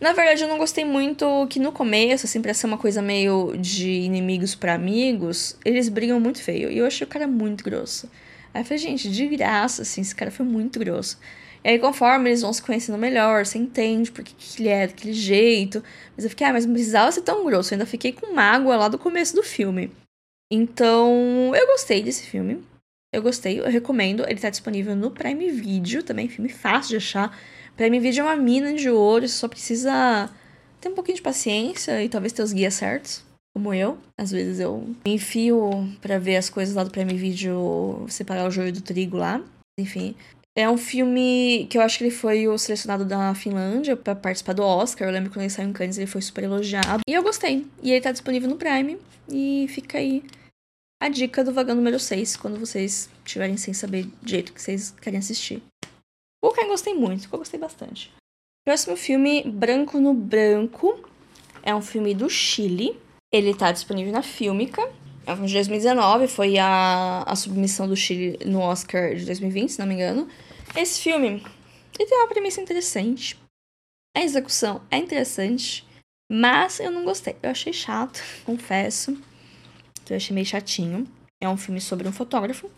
[0.00, 3.54] Na verdade, eu não gostei muito que no começo, assim, pra ser uma coisa meio
[3.56, 6.70] de inimigos para amigos, eles brigam muito feio.
[6.70, 8.10] E eu achei o cara muito grosso.
[8.52, 11.18] Aí eu falei, gente, de graça, assim, esse cara foi muito grosso.
[11.64, 15.14] E aí, conforme eles vão se conhecendo melhor, você entende porque que ele é daquele
[15.14, 15.82] jeito.
[16.14, 17.72] Mas eu fiquei, ah, mas não precisava ser tão grosso.
[17.72, 19.90] Eu ainda fiquei com mágoa lá do começo do filme.
[20.52, 22.62] Então, eu gostei desse filme.
[23.14, 24.28] Eu gostei, eu recomendo.
[24.28, 27.38] Ele tá disponível no Prime Video também, filme fácil de achar.
[27.76, 30.30] Prime Video é uma mina de ouro, você só precisa
[30.80, 33.24] ter um pouquinho de paciência e talvez ter os guias certos,
[33.56, 33.98] como eu.
[34.20, 38.50] Às vezes eu me enfio para ver as coisas lá do Prime Video, separar o
[38.50, 39.42] joio do trigo lá.
[39.78, 40.14] Enfim,
[40.56, 44.52] é um filme que eu acho que ele foi o selecionado da Finlândia para participar
[44.52, 45.08] do Oscar.
[45.08, 47.00] Eu lembro que quando ele saiu em Cannes ele foi super elogiado.
[47.08, 47.66] E eu gostei.
[47.82, 48.98] E ele tá disponível no Prime.
[49.28, 50.22] E fica aí
[51.02, 54.92] a dica do vagão número 6, quando vocês estiverem sem saber do jeito que vocês
[54.92, 55.62] querem assistir.
[56.42, 58.12] O eu gostei muito, eu gostei bastante.
[58.64, 61.08] Próximo filme, Branco no Branco.
[61.62, 62.98] É um filme do Chile.
[63.32, 64.88] Ele tá disponível na Filmica.
[65.26, 69.86] É de 2019, foi a, a submissão do Chile no Oscar de 2020, se não
[69.86, 70.28] me engano.
[70.76, 71.42] Esse filme,
[71.98, 73.38] ele tem uma premissa interessante.
[74.16, 75.86] A execução é interessante,
[76.30, 77.36] mas eu não gostei.
[77.42, 79.16] Eu achei chato, confesso.
[80.08, 81.06] Eu achei meio chatinho.
[81.40, 82.70] É um filme sobre um fotógrafo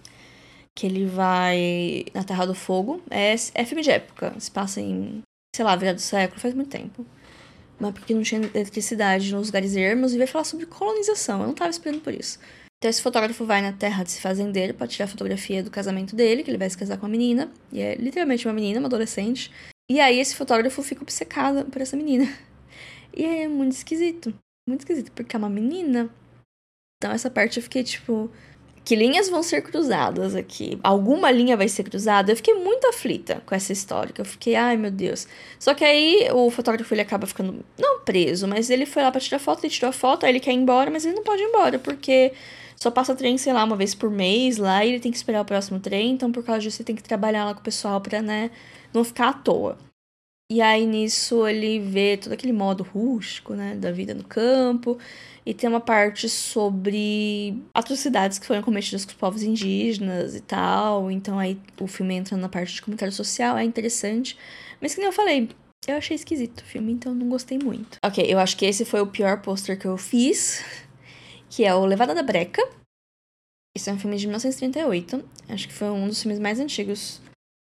[0.74, 3.02] que ele vai na Terra do Fogo.
[3.10, 5.22] É, é filme de época, se passa em,
[5.54, 7.04] sei lá, virada do século, faz muito tempo.
[7.78, 11.40] Mas porque não tinha eletricidade nos lugares ermos e vai falar sobre colonização.
[11.40, 12.38] Eu não tava esperando por isso.
[12.78, 16.50] Então esse fotógrafo vai na terra desse fazendeiro para tirar fotografia do casamento dele, que
[16.50, 17.50] ele vai se casar com uma menina.
[17.72, 19.50] E é literalmente uma menina, uma adolescente.
[19.90, 22.26] E aí esse fotógrafo fica obcecado por essa menina.
[23.14, 24.34] E aí é muito esquisito.
[24.68, 26.10] Muito esquisito, porque é uma menina.
[26.98, 28.30] Então essa parte eu fiquei tipo
[28.86, 30.78] que linhas vão ser cruzadas aqui?
[30.80, 32.30] Alguma linha vai ser cruzada?
[32.30, 35.26] Eu fiquei muito aflita com essa história, eu fiquei, ai meu Deus.
[35.58, 39.20] Só que aí o fotógrafo ele acaba ficando, não preso, mas ele foi lá pra
[39.20, 41.42] tirar foto, ele tirou a foto, aí ele quer ir embora, mas ele não pode
[41.42, 42.32] ir embora, porque
[42.76, 45.42] só passa trem, sei lá, uma vez por mês lá, e ele tem que esperar
[45.42, 48.00] o próximo trem, então por causa disso ele tem que trabalhar lá com o pessoal
[48.00, 48.52] pra, né,
[48.94, 49.76] não ficar à toa.
[50.48, 54.96] E aí nisso ele vê todo aquele modo rústico, né, da vida no campo.
[55.44, 61.10] E tem uma parte sobre atrocidades que foram cometidas com os povos indígenas e tal.
[61.10, 64.38] Então aí o filme entra na parte de comentário social, é interessante.
[64.80, 65.48] Mas que nem eu falei,
[65.86, 67.98] eu achei esquisito o filme, então não gostei muito.
[68.04, 70.64] Ok, eu acho que esse foi o pior pôster que eu fiz,
[71.50, 72.62] que é o Levada da Breca.
[73.76, 75.24] Isso é um filme de 1938.
[75.48, 77.20] Acho que foi um dos filmes mais antigos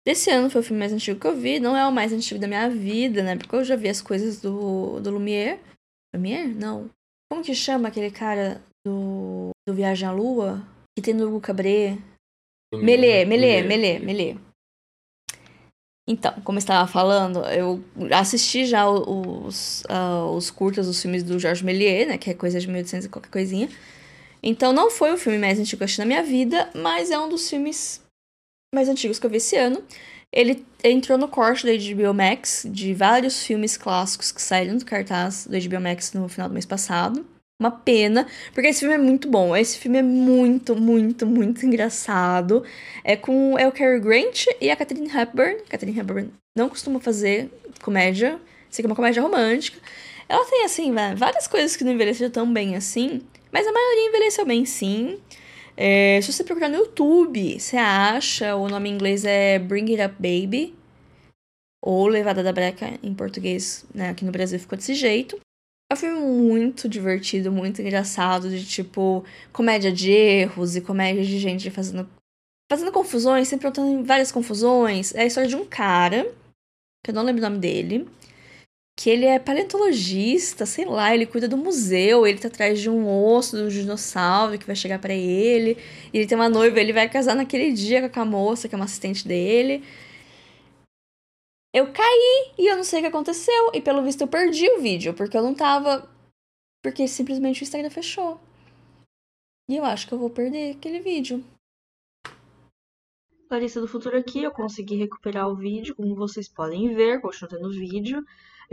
[0.06, 1.60] Desse ano foi o filme mais antigo que eu vi.
[1.60, 3.38] Não é o mais antigo da minha vida, né?
[3.38, 5.60] Porque eu já vi as coisas do, do Lumière.
[6.14, 6.54] Lumière?
[6.54, 6.89] Não.
[7.32, 10.62] Como que chama aquele cara do, do Viagem à Lua?
[10.95, 11.97] Que tem no Hugo Cabré?
[12.76, 14.36] Melê, Melê, Melê, Melê.
[16.08, 17.82] Então, como eu estava falando, eu
[18.12, 22.18] assisti já os, uh, os curtas, os filmes do Georges Méliès, né?
[22.18, 23.70] Que é coisa de 1800 e qualquer coisinha.
[24.41, 27.18] Então, não foi o filme mais antigo que eu assisti na minha vida, mas é
[27.18, 28.03] um dos filmes
[28.74, 29.84] mais antigos que eu vi esse ano.
[30.32, 35.45] Ele entrou no corte da HBO Max de vários filmes clássicos que saíram do cartaz
[35.45, 37.26] da HBO Max no final do mês passado.
[37.61, 39.55] Uma pena, porque esse filme é muito bom.
[39.55, 42.63] Esse filme é muito, muito, muito engraçado.
[43.03, 45.61] É com o Cary Grant e a Catherine Hepburn.
[45.69, 47.49] Catherine Hepburn não costuma fazer
[47.82, 49.80] comédia, isso aqui é uma comédia romântica.
[50.28, 53.21] Ela tem, assim, várias coisas que não envelheceram tão bem assim,
[53.51, 55.19] mas a maioria envelheceu bem, sim.
[55.76, 60.01] É, se você procurar no YouTube, você acha, o nome em inglês é Bring It
[60.01, 60.76] Up Baby,
[61.82, 65.39] ou Levada da Breca em português, né, aqui no Brasil ficou desse jeito.
[65.91, 71.38] É um filme muito divertido, muito engraçado, de tipo comédia de erros e comédia de
[71.39, 72.09] gente fazendo,
[72.71, 75.13] fazendo confusões, sempre em várias confusões.
[75.13, 76.24] É a história de um cara,
[77.03, 78.07] que eu não lembro o nome dele,
[78.96, 83.08] que ele é paleontologista, sei lá, ele cuida do museu, ele tá atrás de um
[83.08, 85.78] osso do dinossauro que vai chegar para ele,
[86.14, 88.78] e ele tem uma noiva, ele vai casar naquele dia com a moça, que é
[88.78, 89.84] uma assistente dele.
[91.74, 94.80] Eu caí e eu não sei o que aconteceu, e pelo visto eu perdi o
[94.80, 96.08] vídeo, porque eu não tava.
[96.84, 98.39] Porque simplesmente o Instagram fechou.
[99.70, 101.44] E eu acho que eu vou perder aquele vídeo.
[103.50, 107.72] Larissa do Futuro aqui, eu consegui recuperar o vídeo, como vocês podem ver, continuo tendo
[107.72, 108.24] vídeo.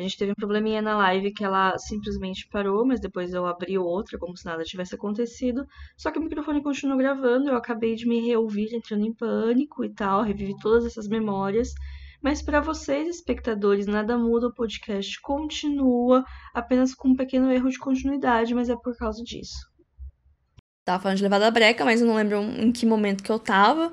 [0.01, 3.77] A gente teve um probleminha na live que ela simplesmente parou, mas depois eu abri
[3.77, 5.67] outra, como se nada tivesse acontecido.
[5.95, 9.93] Só que o microfone continuou gravando, eu acabei de me reouvir entrando em pânico e
[9.93, 11.75] tal, revivi todas essas memórias.
[12.23, 16.25] Mas para vocês, espectadores, nada muda, o podcast continua,
[16.55, 19.71] apenas com um pequeno erro de continuidade, mas é por causa disso.
[20.83, 23.93] Tava falando de levada breca, mas eu não lembro em que momento que eu tava.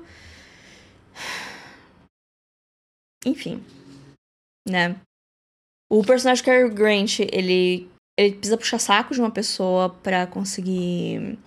[3.26, 3.62] Enfim,
[4.66, 4.98] né?
[5.90, 11.38] O personagem Cary Grant, ele, ele precisa puxar saco de uma pessoa para conseguir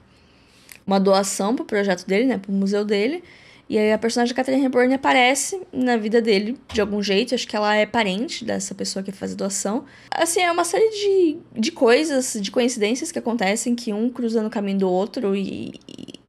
[0.86, 2.38] uma doação pro projeto dele, né?
[2.40, 3.24] Pro museu dele.
[3.70, 7.34] E aí a personagem Catherine Hepburn aparece na vida dele de algum jeito.
[7.34, 9.86] Acho que ela é parente dessa pessoa que faz a doação.
[10.10, 14.50] Assim, é uma série de, de coisas, de coincidências que acontecem que um cruza no
[14.50, 16.20] caminho do outro e, e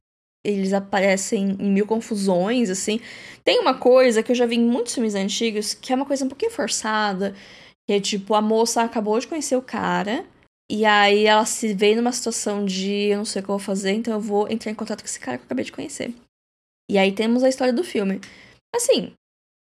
[0.41, 3.01] eles aparecem em mil confusões, assim.
[3.43, 6.23] Tem uma coisa que eu já vi em muitos filmes antigos que é uma coisa
[6.23, 7.33] um pouquinho forçada
[7.87, 10.25] que é tipo, a moça acabou de conhecer o cara.
[10.71, 13.65] E aí ela se vê numa situação de eu não sei o que eu vou
[13.65, 16.13] fazer, então eu vou entrar em contato com esse cara que eu acabei de conhecer.
[16.89, 18.19] E aí temos a história do filme.
[18.75, 19.13] Assim,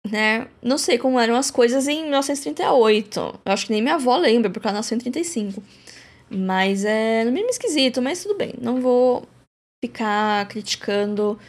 [0.07, 0.47] né?
[0.61, 3.19] Não sei como eram as coisas em 1938.
[3.45, 5.63] Eu acho que nem minha avó lembra, porque ela nasceu em 35.
[6.29, 8.53] Mas é no mínimo esquisito, mas tudo bem.
[8.61, 9.27] Não vou
[9.83, 11.39] ficar criticando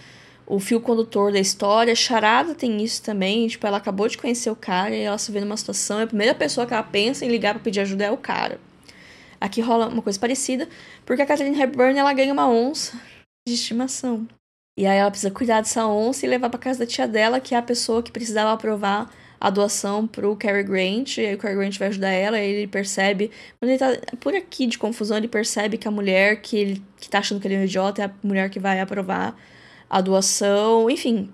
[0.51, 1.95] o fio condutor da história.
[1.95, 3.47] Charada tem isso também.
[3.47, 6.01] Tipo, ela acabou de conhecer o cara e ela se vê numa situação.
[6.01, 8.59] E a primeira pessoa que ela pensa em ligar para pedir ajuda é o cara.
[9.41, 10.69] Aqui rola uma coisa parecida,
[11.07, 13.01] porque a Catherine Hepburn ela ganha uma onça
[13.47, 14.27] de estimação.
[14.77, 17.55] E aí ela precisa cuidar dessa onça e levar para casa da tia dela, que
[17.55, 19.09] é a pessoa que precisava aprovar
[19.41, 22.67] a doação pro Cary Grant, e aí o Cary Grant vai ajudar ela, e ele
[22.67, 26.83] percebe, quando ele tá por aqui de confusão, ele percebe que a mulher que ele
[26.99, 29.35] que tá achando que ele é um idiota é a mulher que vai aprovar
[29.91, 31.31] a doação, enfim.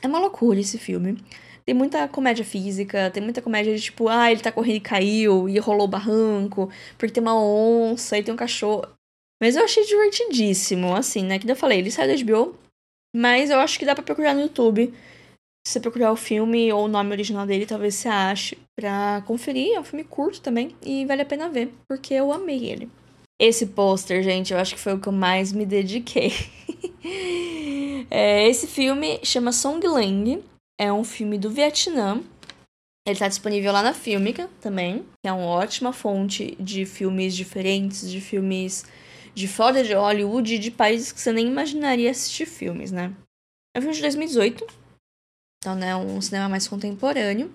[0.00, 1.18] É uma loucura esse filme.
[1.66, 5.48] Tem muita comédia física, tem muita comédia de tipo, ah, ele tá correndo e caiu,
[5.48, 8.86] e rolou barranco, porque tem uma onça e tem um cachorro.
[9.42, 11.38] Mas eu achei divertidíssimo, assim, né?
[11.38, 12.56] Que eu falei, ele saiu da HBO,
[13.14, 14.92] mas eu acho que dá pra procurar no YouTube
[15.68, 19.74] se você procurar o filme ou o nome original dele, talvez você ache pra conferir.
[19.74, 22.90] É um filme curto também e vale a pena ver, porque eu amei ele.
[23.40, 26.32] Esse pôster, gente, eu acho que foi o que eu mais me dediquei.
[28.10, 30.42] é, esse filme chama Song Lang,
[30.76, 32.20] é um filme do Vietnã.
[33.06, 38.10] Ele está disponível lá na Filmica também, que é uma ótima fonte de filmes diferentes,
[38.10, 38.84] de filmes
[39.34, 43.14] de fora de Hollywood, de países que você nem imaginaria assistir filmes, né?
[43.74, 44.66] É um filme de 2018,
[45.58, 47.52] então, né, um cinema mais contemporâneo.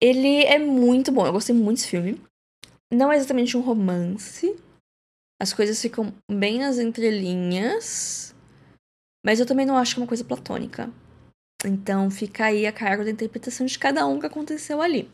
[0.00, 2.20] Ele é muito bom, eu gostei muito desse filme.
[2.92, 4.54] Não é exatamente um romance.
[5.42, 8.32] As coisas ficam bem nas entrelinhas.
[9.26, 10.88] Mas eu também não acho que é uma coisa platônica.
[11.66, 15.10] Então fica aí a cargo da interpretação de cada um que aconteceu ali.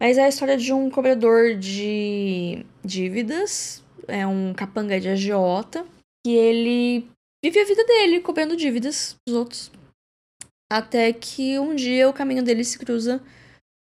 [0.00, 5.84] Mas é a história de um cobrador de dívidas, é um capanga de agiota,
[6.24, 7.10] que ele
[7.44, 9.72] vive a vida dele cobrando dívidas dos outros.
[10.70, 13.20] Até que um dia o caminho dele se cruza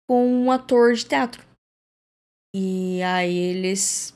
[0.08, 1.44] com um ator de teatro.
[2.56, 4.14] E aí eles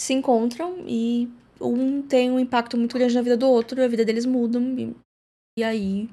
[0.00, 1.28] se encontram e
[1.60, 4.96] um tem um impacto muito grande na vida do outro, a vida deles mudam e,
[5.58, 6.08] e aí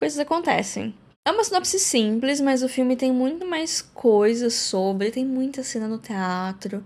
[0.00, 0.94] coisas acontecem.
[1.28, 5.86] É uma sinopse simples, mas o filme tem muito mais coisas sobre, tem muita cena
[5.86, 6.82] no teatro,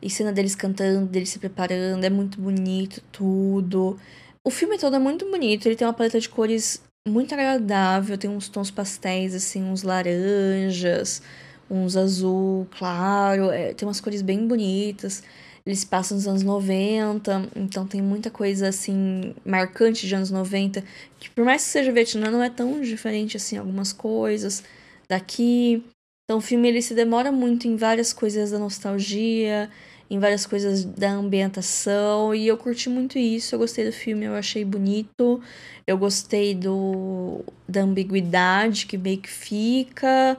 [0.00, 3.98] e cena deles cantando, deles se preparando, é muito bonito tudo.
[4.44, 8.30] O filme todo é muito bonito, ele tem uma paleta de cores muito agradável, tem
[8.30, 11.20] uns tons pastéis, assim, uns laranjas,
[11.68, 15.24] uns azul claro, é, tem umas cores bem bonitas.
[15.66, 20.84] Eles passam nos anos 90, então tem muita coisa assim marcante de anos 90,
[21.18, 24.62] que por mais que seja Vietnã, não é tão diferente assim algumas coisas
[25.08, 25.82] daqui.
[26.24, 29.68] Então o filme ele se demora muito em várias coisas da nostalgia,
[30.08, 33.54] em várias coisas da ambientação e eu curti muito isso.
[33.54, 35.42] Eu gostei do filme, eu achei bonito.
[35.86, 40.38] Eu gostei do da ambiguidade que meio que fica.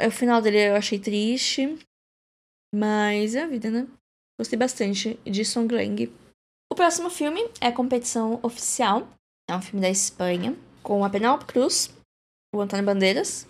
[0.00, 1.78] O final dele eu achei triste,
[2.74, 3.86] mas é a vida, né?
[4.38, 6.12] Gostei bastante de Song Lang.
[6.72, 9.08] O próximo filme é a competição oficial.
[9.48, 11.90] É um filme da Espanha com a Penélope Cruz,
[12.54, 13.46] o Antônio Bandeiras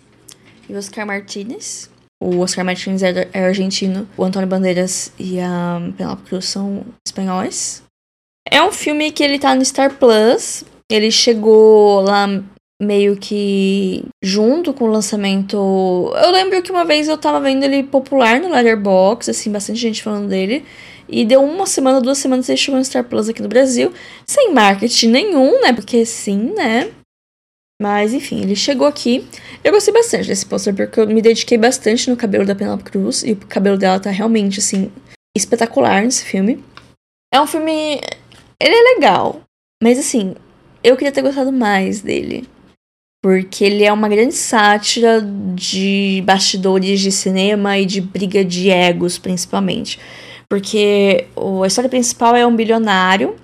[0.67, 1.89] e o Oscar Martinez.
[2.21, 7.83] O Oscar Martins é, é argentino, o Antônio Bandeiras e a Penelope Cruz são espanhóis.
[8.49, 10.63] É um filme que ele tá no Star Plus.
[10.91, 12.27] Ele chegou lá
[12.83, 15.55] meio que junto com o lançamento.
[15.57, 20.03] Eu lembro que uma vez eu tava vendo ele popular no Letterboxd, assim, bastante gente
[20.03, 20.63] falando dele.
[21.07, 23.91] E deu uma semana, duas semanas ele chegou no Star Plus aqui no Brasil,
[24.25, 25.73] sem marketing nenhum, né?
[25.73, 26.91] Porque sim, né?
[27.81, 29.27] Mas enfim, ele chegou aqui.
[29.63, 33.23] Eu gostei bastante desse pôster porque eu me dediquei bastante no cabelo da Penelope Cruz
[33.23, 34.91] e o cabelo dela tá realmente assim
[35.35, 36.63] espetacular nesse filme.
[37.33, 37.99] É um filme
[38.61, 39.41] ele é legal,
[39.83, 40.35] mas assim,
[40.81, 42.47] eu queria ter gostado mais dele.
[43.23, 49.17] Porque ele é uma grande sátira de bastidores de cinema e de briga de egos,
[49.17, 49.97] principalmente.
[50.49, 51.25] Porque
[51.63, 53.35] a história principal é um bilionário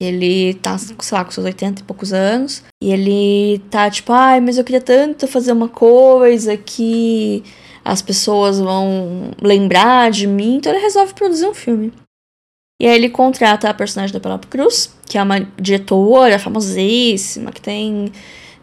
[0.00, 2.62] ele tá, sei lá, com seus 80 e poucos anos.
[2.82, 7.42] E ele tá tipo, ai, mas eu queria tanto fazer uma coisa que
[7.84, 10.56] as pessoas vão lembrar de mim.
[10.56, 11.92] Então ele resolve produzir um filme.
[12.80, 17.60] E aí ele contrata a personagem da Penelope Cruz, que é uma diretora famosíssima, que
[17.60, 18.12] tem,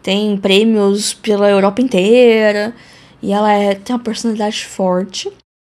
[0.06, 2.74] tem prêmios pela Europa inteira.
[3.20, 5.32] E ela é, tem uma personalidade forte.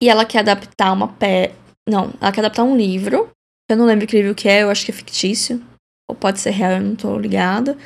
[0.03, 1.53] E ela quer adaptar uma pé.
[1.87, 3.29] Não, ela quer adaptar um livro
[3.69, 5.61] eu não lembro que livro que é, eu acho que é fictício.
[6.09, 7.77] Ou pode ser real, eu não tô ligada.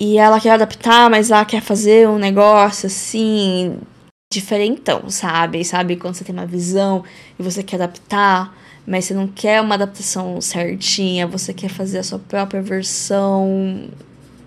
[0.00, 3.78] E ela quer adaptar, mas ela quer fazer um negócio assim.
[4.32, 5.64] diferentão, sabe?
[5.64, 7.04] Sabe quando você tem uma visão
[7.38, 8.54] e você quer adaptar,
[8.86, 13.88] mas você não quer uma adaptação certinha, você quer fazer a sua própria versão.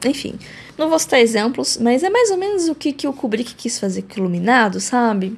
[0.06, 0.38] Enfim,
[0.82, 3.80] não vou citar exemplos, mas é mais ou menos o que, que o Kubrick quis
[3.80, 5.38] fazer com Iluminado, sabe?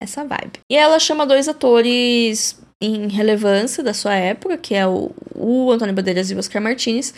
[0.00, 0.60] Essa vibe.
[0.70, 5.94] E ela chama dois atores em relevância da sua época, que é o, o Antônio
[5.94, 7.12] Bandeiras e o Oscar Martinez.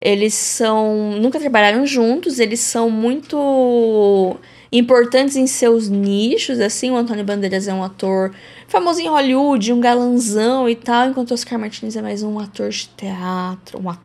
[0.00, 1.12] Eles são.
[1.20, 4.36] nunca trabalharam juntos, eles são muito
[4.72, 8.34] importantes em seus nichos, assim, o Antônio Bandeiras é um ator
[8.66, 12.70] famoso em Hollywood, um galanzão e tal, enquanto o Oscar Martinez é mais um ator
[12.70, 14.02] de teatro, um ator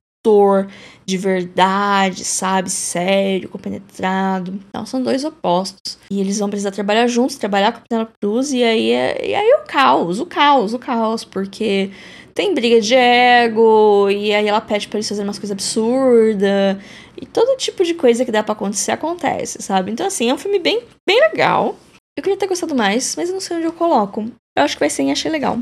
[1.06, 2.70] de verdade, sabe?
[2.70, 4.60] Sério, compenetrado.
[4.70, 5.98] Então são dois opostos.
[6.10, 9.34] E eles vão precisar trabalhar juntos, trabalhar com a Penelope Cruz, e aí, é, e
[9.34, 11.90] aí o caos, o caos, o caos, porque
[12.34, 16.78] tem briga de ego, e aí ela pede para eles fazerem umas coisas absurdas,
[17.20, 19.92] e todo tipo de coisa que dá para acontecer acontece, sabe?
[19.92, 21.76] Então, assim, é um filme bem, bem legal.
[22.18, 24.26] Eu queria ter gostado mais, mas eu não sei onde eu coloco.
[24.56, 25.58] Eu acho que vai ser em Achei Legal.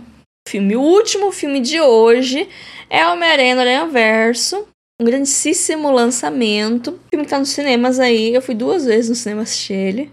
[0.48, 0.78] Filme.
[0.78, 2.48] O último filme de hoje
[2.90, 4.66] é Homem-Aranha no Aranha Verso.
[5.00, 6.92] Um grandíssimo lançamento.
[6.92, 8.34] O filme que tá nos cinemas aí.
[8.34, 10.12] Eu fui duas vezes no cinema assistir ele.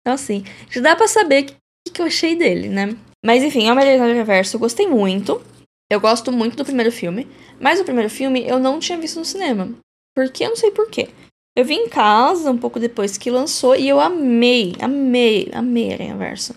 [0.00, 2.96] Então, assim, já dá pra saber o que, que eu achei dele, né?
[3.24, 5.42] Mas enfim, Homem-Aranha no Aranha Verso eu gostei muito.
[5.90, 7.26] Eu gosto muito do primeiro filme.
[7.60, 9.74] Mas o primeiro filme eu não tinha visto no cinema.
[10.14, 11.08] Porque eu não sei porquê.
[11.56, 16.16] Eu vi em casa um pouco depois que lançou e eu amei, amei, amei Aranha
[16.16, 16.54] Verso.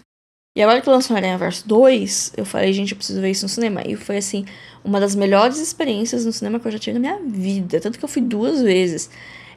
[0.58, 3.50] E agora que lançou Aranha Verso 2, eu falei, gente, eu preciso ver isso no
[3.50, 3.84] cinema.
[3.86, 4.44] E foi, assim,
[4.84, 7.80] uma das melhores experiências no cinema que eu já tive na minha vida.
[7.80, 9.08] Tanto que eu fui duas vezes.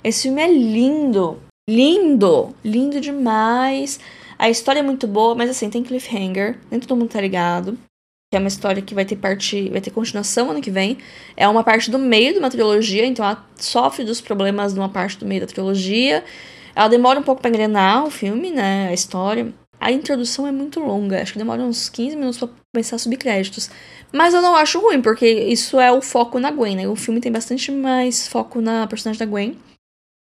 [0.04, 1.40] Esse filme é lindo.
[1.66, 2.54] Lindo!
[2.62, 3.98] Lindo demais.
[4.38, 6.58] A história é muito boa, mas assim, tem cliffhanger.
[6.70, 7.78] Nem todo mundo tá ligado.
[8.30, 9.70] Que é uma história que vai ter parte.
[9.70, 10.98] Vai ter continuação ano que vem.
[11.34, 14.90] É uma parte do meio de uma trilogia, então ela sofre dos problemas de uma
[14.90, 16.22] parte do meio da trilogia.
[16.76, 18.88] Ela demora um pouco para engrenar o filme, né?
[18.88, 19.50] A história.
[19.80, 23.16] A introdução é muito longa, acho que demora uns 15 minutos para começar a subir
[23.16, 23.70] créditos.
[24.12, 26.86] Mas eu não acho ruim, porque isso é o foco na Gwen, né?
[26.86, 29.56] O filme tem bastante mais foco na personagem da Gwen.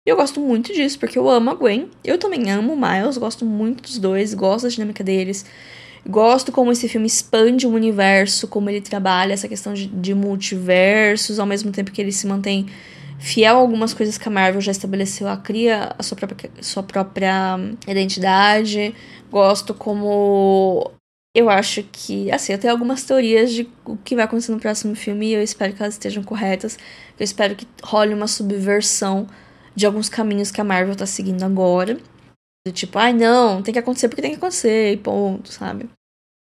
[0.07, 1.91] E eu gosto muito disso, porque eu amo a Gwen.
[2.05, 5.45] Eu também amo o Miles, gosto muito dos dois, gosto da dinâmica deles.
[6.09, 11.41] Gosto como esse filme expande o universo, como ele trabalha essa questão de, de multiversos,
[11.41, 12.67] ao mesmo tempo que ele se mantém
[13.19, 16.83] fiel a algumas coisas que a Marvel já estabeleceu, ela cria a sua própria, sua
[16.83, 18.95] própria identidade.
[19.31, 20.91] Gosto como.
[21.35, 22.31] Eu acho que.
[22.31, 25.43] Assim, eu tenho algumas teorias de o que vai acontecer no próximo filme e eu
[25.43, 26.79] espero que elas estejam corretas.
[27.19, 29.27] Eu espero que role uma subversão
[29.75, 31.99] de alguns caminhos que a Marvel tá seguindo agora.
[32.67, 35.89] Do tipo, ai não, tem que acontecer porque tem que acontecer, e ponto, sabe?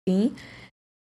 [0.08, 0.34] Enfim.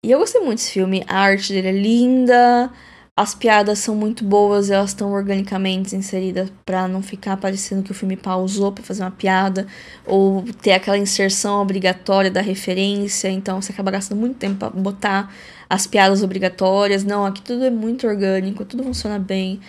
[0.05, 1.03] E eu gostei muito desse filme.
[1.07, 2.71] A arte dele é linda.
[3.15, 7.93] As piadas são muito boas, elas estão organicamente inseridas para não ficar parecendo que o
[7.93, 9.67] filme pausou para fazer uma piada
[10.03, 15.31] ou ter aquela inserção obrigatória da referência, então você acaba gastando muito tempo para botar
[15.69, 17.03] as piadas obrigatórias.
[17.03, 19.59] Não, aqui tudo é muito orgânico, tudo funciona bem.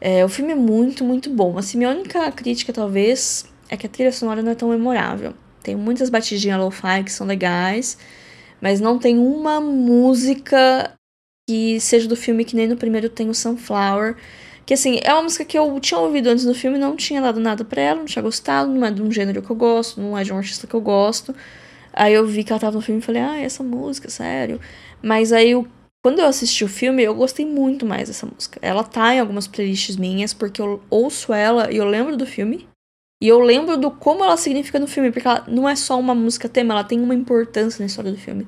[0.00, 1.58] É, o filme é muito, muito bom.
[1.58, 5.34] Assim, minha única crítica, talvez, é que a trilha sonora não é tão memorável.
[5.64, 7.98] Tem muitas batidinhas lo-fi que são legais,
[8.60, 10.94] mas não tem uma música
[11.48, 14.16] que seja do filme que nem no primeiro tem o Sunflower.
[14.66, 17.38] Que assim, é uma música que eu tinha ouvido antes do filme, não tinha dado
[17.38, 20.16] nada pra ela, não tinha gostado, não é de um gênero que eu gosto, não
[20.16, 21.34] é de um artista que eu gosto.
[21.92, 24.58] Aí eu vi que ela tava no filme e falei, ah, essa música, sério.
[25.02, 25.68] Mas aí eu,
[26.02, 28.58] quando eu assisti o filme, eu gostei muito mais dessa música.
[28.62, 32.66] Ela tá em algumas playlists minhas, porque eu ouço ela e eu lembro do filme.
[33.22, 36.14] E eu lembro do como ela significa no filme, porque ela não é só uma
[36.14, 38.46] música tema, ela tem uma importância na história do filme.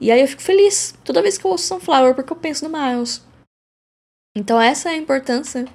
[0.00, 2.76] E aí eu fico feliz toda vez que eu ouço Sunflower, porque eu penso no
[2.76, 3.22] Miles.
[4.34, 5.66] Então essa é a importância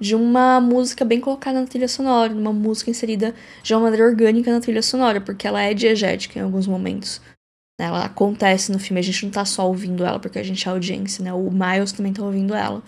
[0.00, 4.50] de uma música bem colocada na trilha sonora, uma música inserida de uma maneira orgânica
[4.50, 7.20] na trilha sonora, porque ela é diegética em alguns momentos.
[7.78, 10.70] Ela acontece no filme, a gente não tá só ouvindo ela porque a gente é
[10.70, 11.32] audiência, né?
[11.32, 12.82] O Miles também tá ouvindo ela.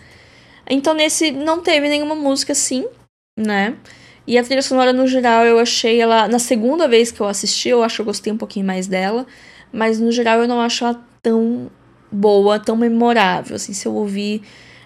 [0.69, 2.87] Então nesse não teve nenhuma música assim,
[3.39, 3.77] né?
[4.27, 6.29] E a trilha sonora no geral eu achei ela.
[6.29, 9.27] Na segunda vez que eu assisti, eu acho que eu gostei um pouquinho mais dela.
[9.73, 11.71] Mas no geral eu não acho ela tão
[12.11, 13.57] boa, tão memorável.
[13.57, 14.43] Assim, se eu ouvir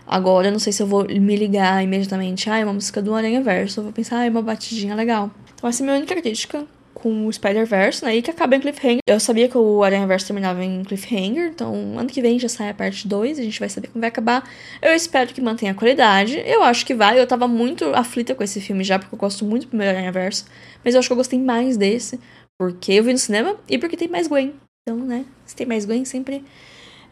[0.06, 2.48] agora, não sei se eu vou me ligar imediatamente.
[2.48, 3.80] Ah, é uma música do Aranha Verso.
[3.80, 5.30] Eu vou pensar, ah, é uma batidinha legal.
[5.54, 6.64] Então essa é a minha única crítica
[6.94, 8.16] com o Spider-Verse, né?
[8.16, 9.00] E que acaba em cliffhanger.
[9.06, 12.70] Eu sabia que o Aranha Verso terminava em cliffhanger, então ano que vem já sai
[12.70, 14.48] a parte 2, a gente vai saber como vai acabar.
[14.80, 16.42] Eu espero que mantenha a qualidade.
[16.46, 17.20] Eu acho que vai.
[17.20, 20.10] Eu tava muito aflita com esse filme já, porque eu gosto muito do primeiro Aranha
[20.10, 20.46] Verso.
[20.82, 22.18] Mas eu acho que eu gostei mais desse,
[22.58, 24.54] porque eu vi no cinema e porque tem mais Gwen.
[24.88, 26.44] Então, né, se tem mais Gwen, sempre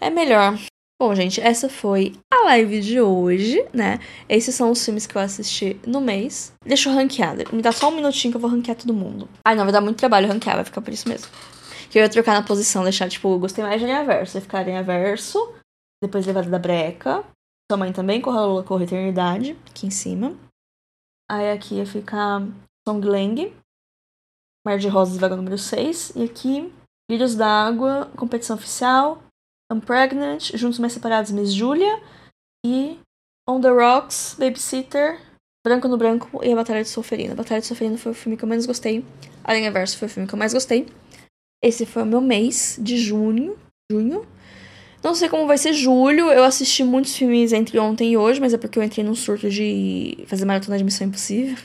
[0.00, 0.56] é melhor.
[1.02, 3.98] Bom, gente, essa foi a live de hoje, né?
[4.28, 6.52] Esses são os filmes que eu assisti no mês.
[6.64, 7.34] Deixa eu ranquear.
[7.52, 9.28] Me dá só um minutinho que eu vou ranquear todo mundo.
[9.44, 11.28] Ai, não, vai dar muito trabalho ranquear, vai ficar por isso mesmo.
[11.90, 14.34] Que eu ia trocar na posição, deixar, tipo, gostei mais de Aranha Verso.
[14.34, 15.54] Vai ficar Aranha Verso,
[16.00, 17.24] depois Levada da Breca.
[17.68, 20.38] Sua mãe também, Corra Corra Eternidade, aqui em cima.
[21.28, 22.40] Aí aqui ia ficar
[22.86, 23.52] Songlang,
[24.64, 26.12] Mar de Rosas, vaga número 6.
[26.14, 26.72] E aqui
[27.14, 29.22] Lírios d'Água, competição oficial,
[29.72, 32.02] I'm Pregnant, Juntos Mais Separados, Miss Julia
[32.66, 32.98] e
[33.48, 35.20] On the Rocks, Babysitter,
[35.64, 37.34] Branco no Branco e A Batalha de Solferino.
[37.34, 39.04] A Batalha de Solferino foi o filme que eu menos gostei.
[39.44, 40.88] Aranha Verso foi o filme que eu mais gostei.
[41.62, 43.56] Esse foi o meu mês de junho.
[43.88, 44.26] Junho.
[45.00, 46.32] Não sei como vai ser julho.
[46.32, 49.48] Eu assisti muitos filmes entre ontem e hoje, mas é porque eu entrei num surto
[49.48, 51.64] de fazer maratona de Missão Impossível.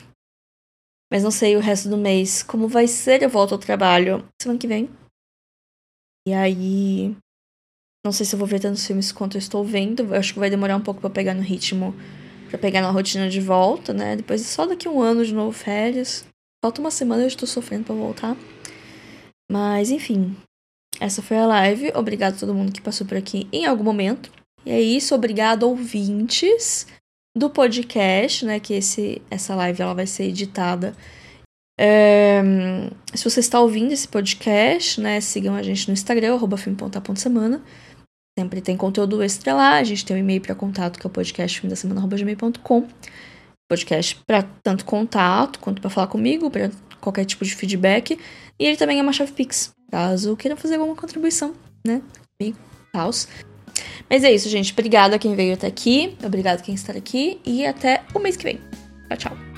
[1.12, 3.20] Mas não sei o resto do mês como vai ser.
[3.20, 4.88] Eu volto ao trabalho semana que vem.
[6.26, 7.16] E aí.
[8.04, 10.02] Não sei se eu vou ver tantos filmes quanto eu estou vendo.
[10.02, 11.94] Eu acho que vai demorar um pouco para pegar no ritmo.
[12.48, 14.16] para pegar na rotina de volta, né?
[14.16, 16.24] Depois só daqui um ano de novo, férias.
[16.62, 18.36] Falta uma semana eu estou sofrendo para voltar.
[19.50, 20.36] Mas enfim,
[21.00, 21.92] essa foi a live.
[21.94, 24.30] Obrigado a todo mundo que passou por aqui em algum momento.
[24.64, 26.86] E é isso, obrigado ouvintes
[27.36, 28.60] do podcast, né?
[28.60, 30.94] Que esse, essa live ela vai ser editada.
[31.82, 32.42] É,
[33.14, 35.18] se você está ouvindo esse podcast, né?
[35.22, 36.58] Sigam a gente no Instagram, arroba
[37.16, 37.62] semana.
[38.38, 39.78] Sempre tem conteúdo extra lá.
[39.78, 42.86] A gente tem um e-mail para contato, que é o podcast da semana.gmail.com.
[43.66, 46.70] Podcast para tanto contato quanto para falar comigo, para
[47.00, 48.18] qualquer tipo de feedback.
[48.58, 51.54] E ele também é uma chave Pix caso queira fazer alguma contribuição,
[51.84, 52.00] né?
[52.38, 52.58] Comigo,
[52.92, 53.26] tals.
[54.08, 54.72] Mas é isso, gente.
[54.72, 56.16] Obrigada a quem veio até aqui.
[56.22, 57.40] Obrigado a quem está aqui.
[57.44, 58.60] E até o mês que vem.
[59.08, 59.49] Tchau, tchau.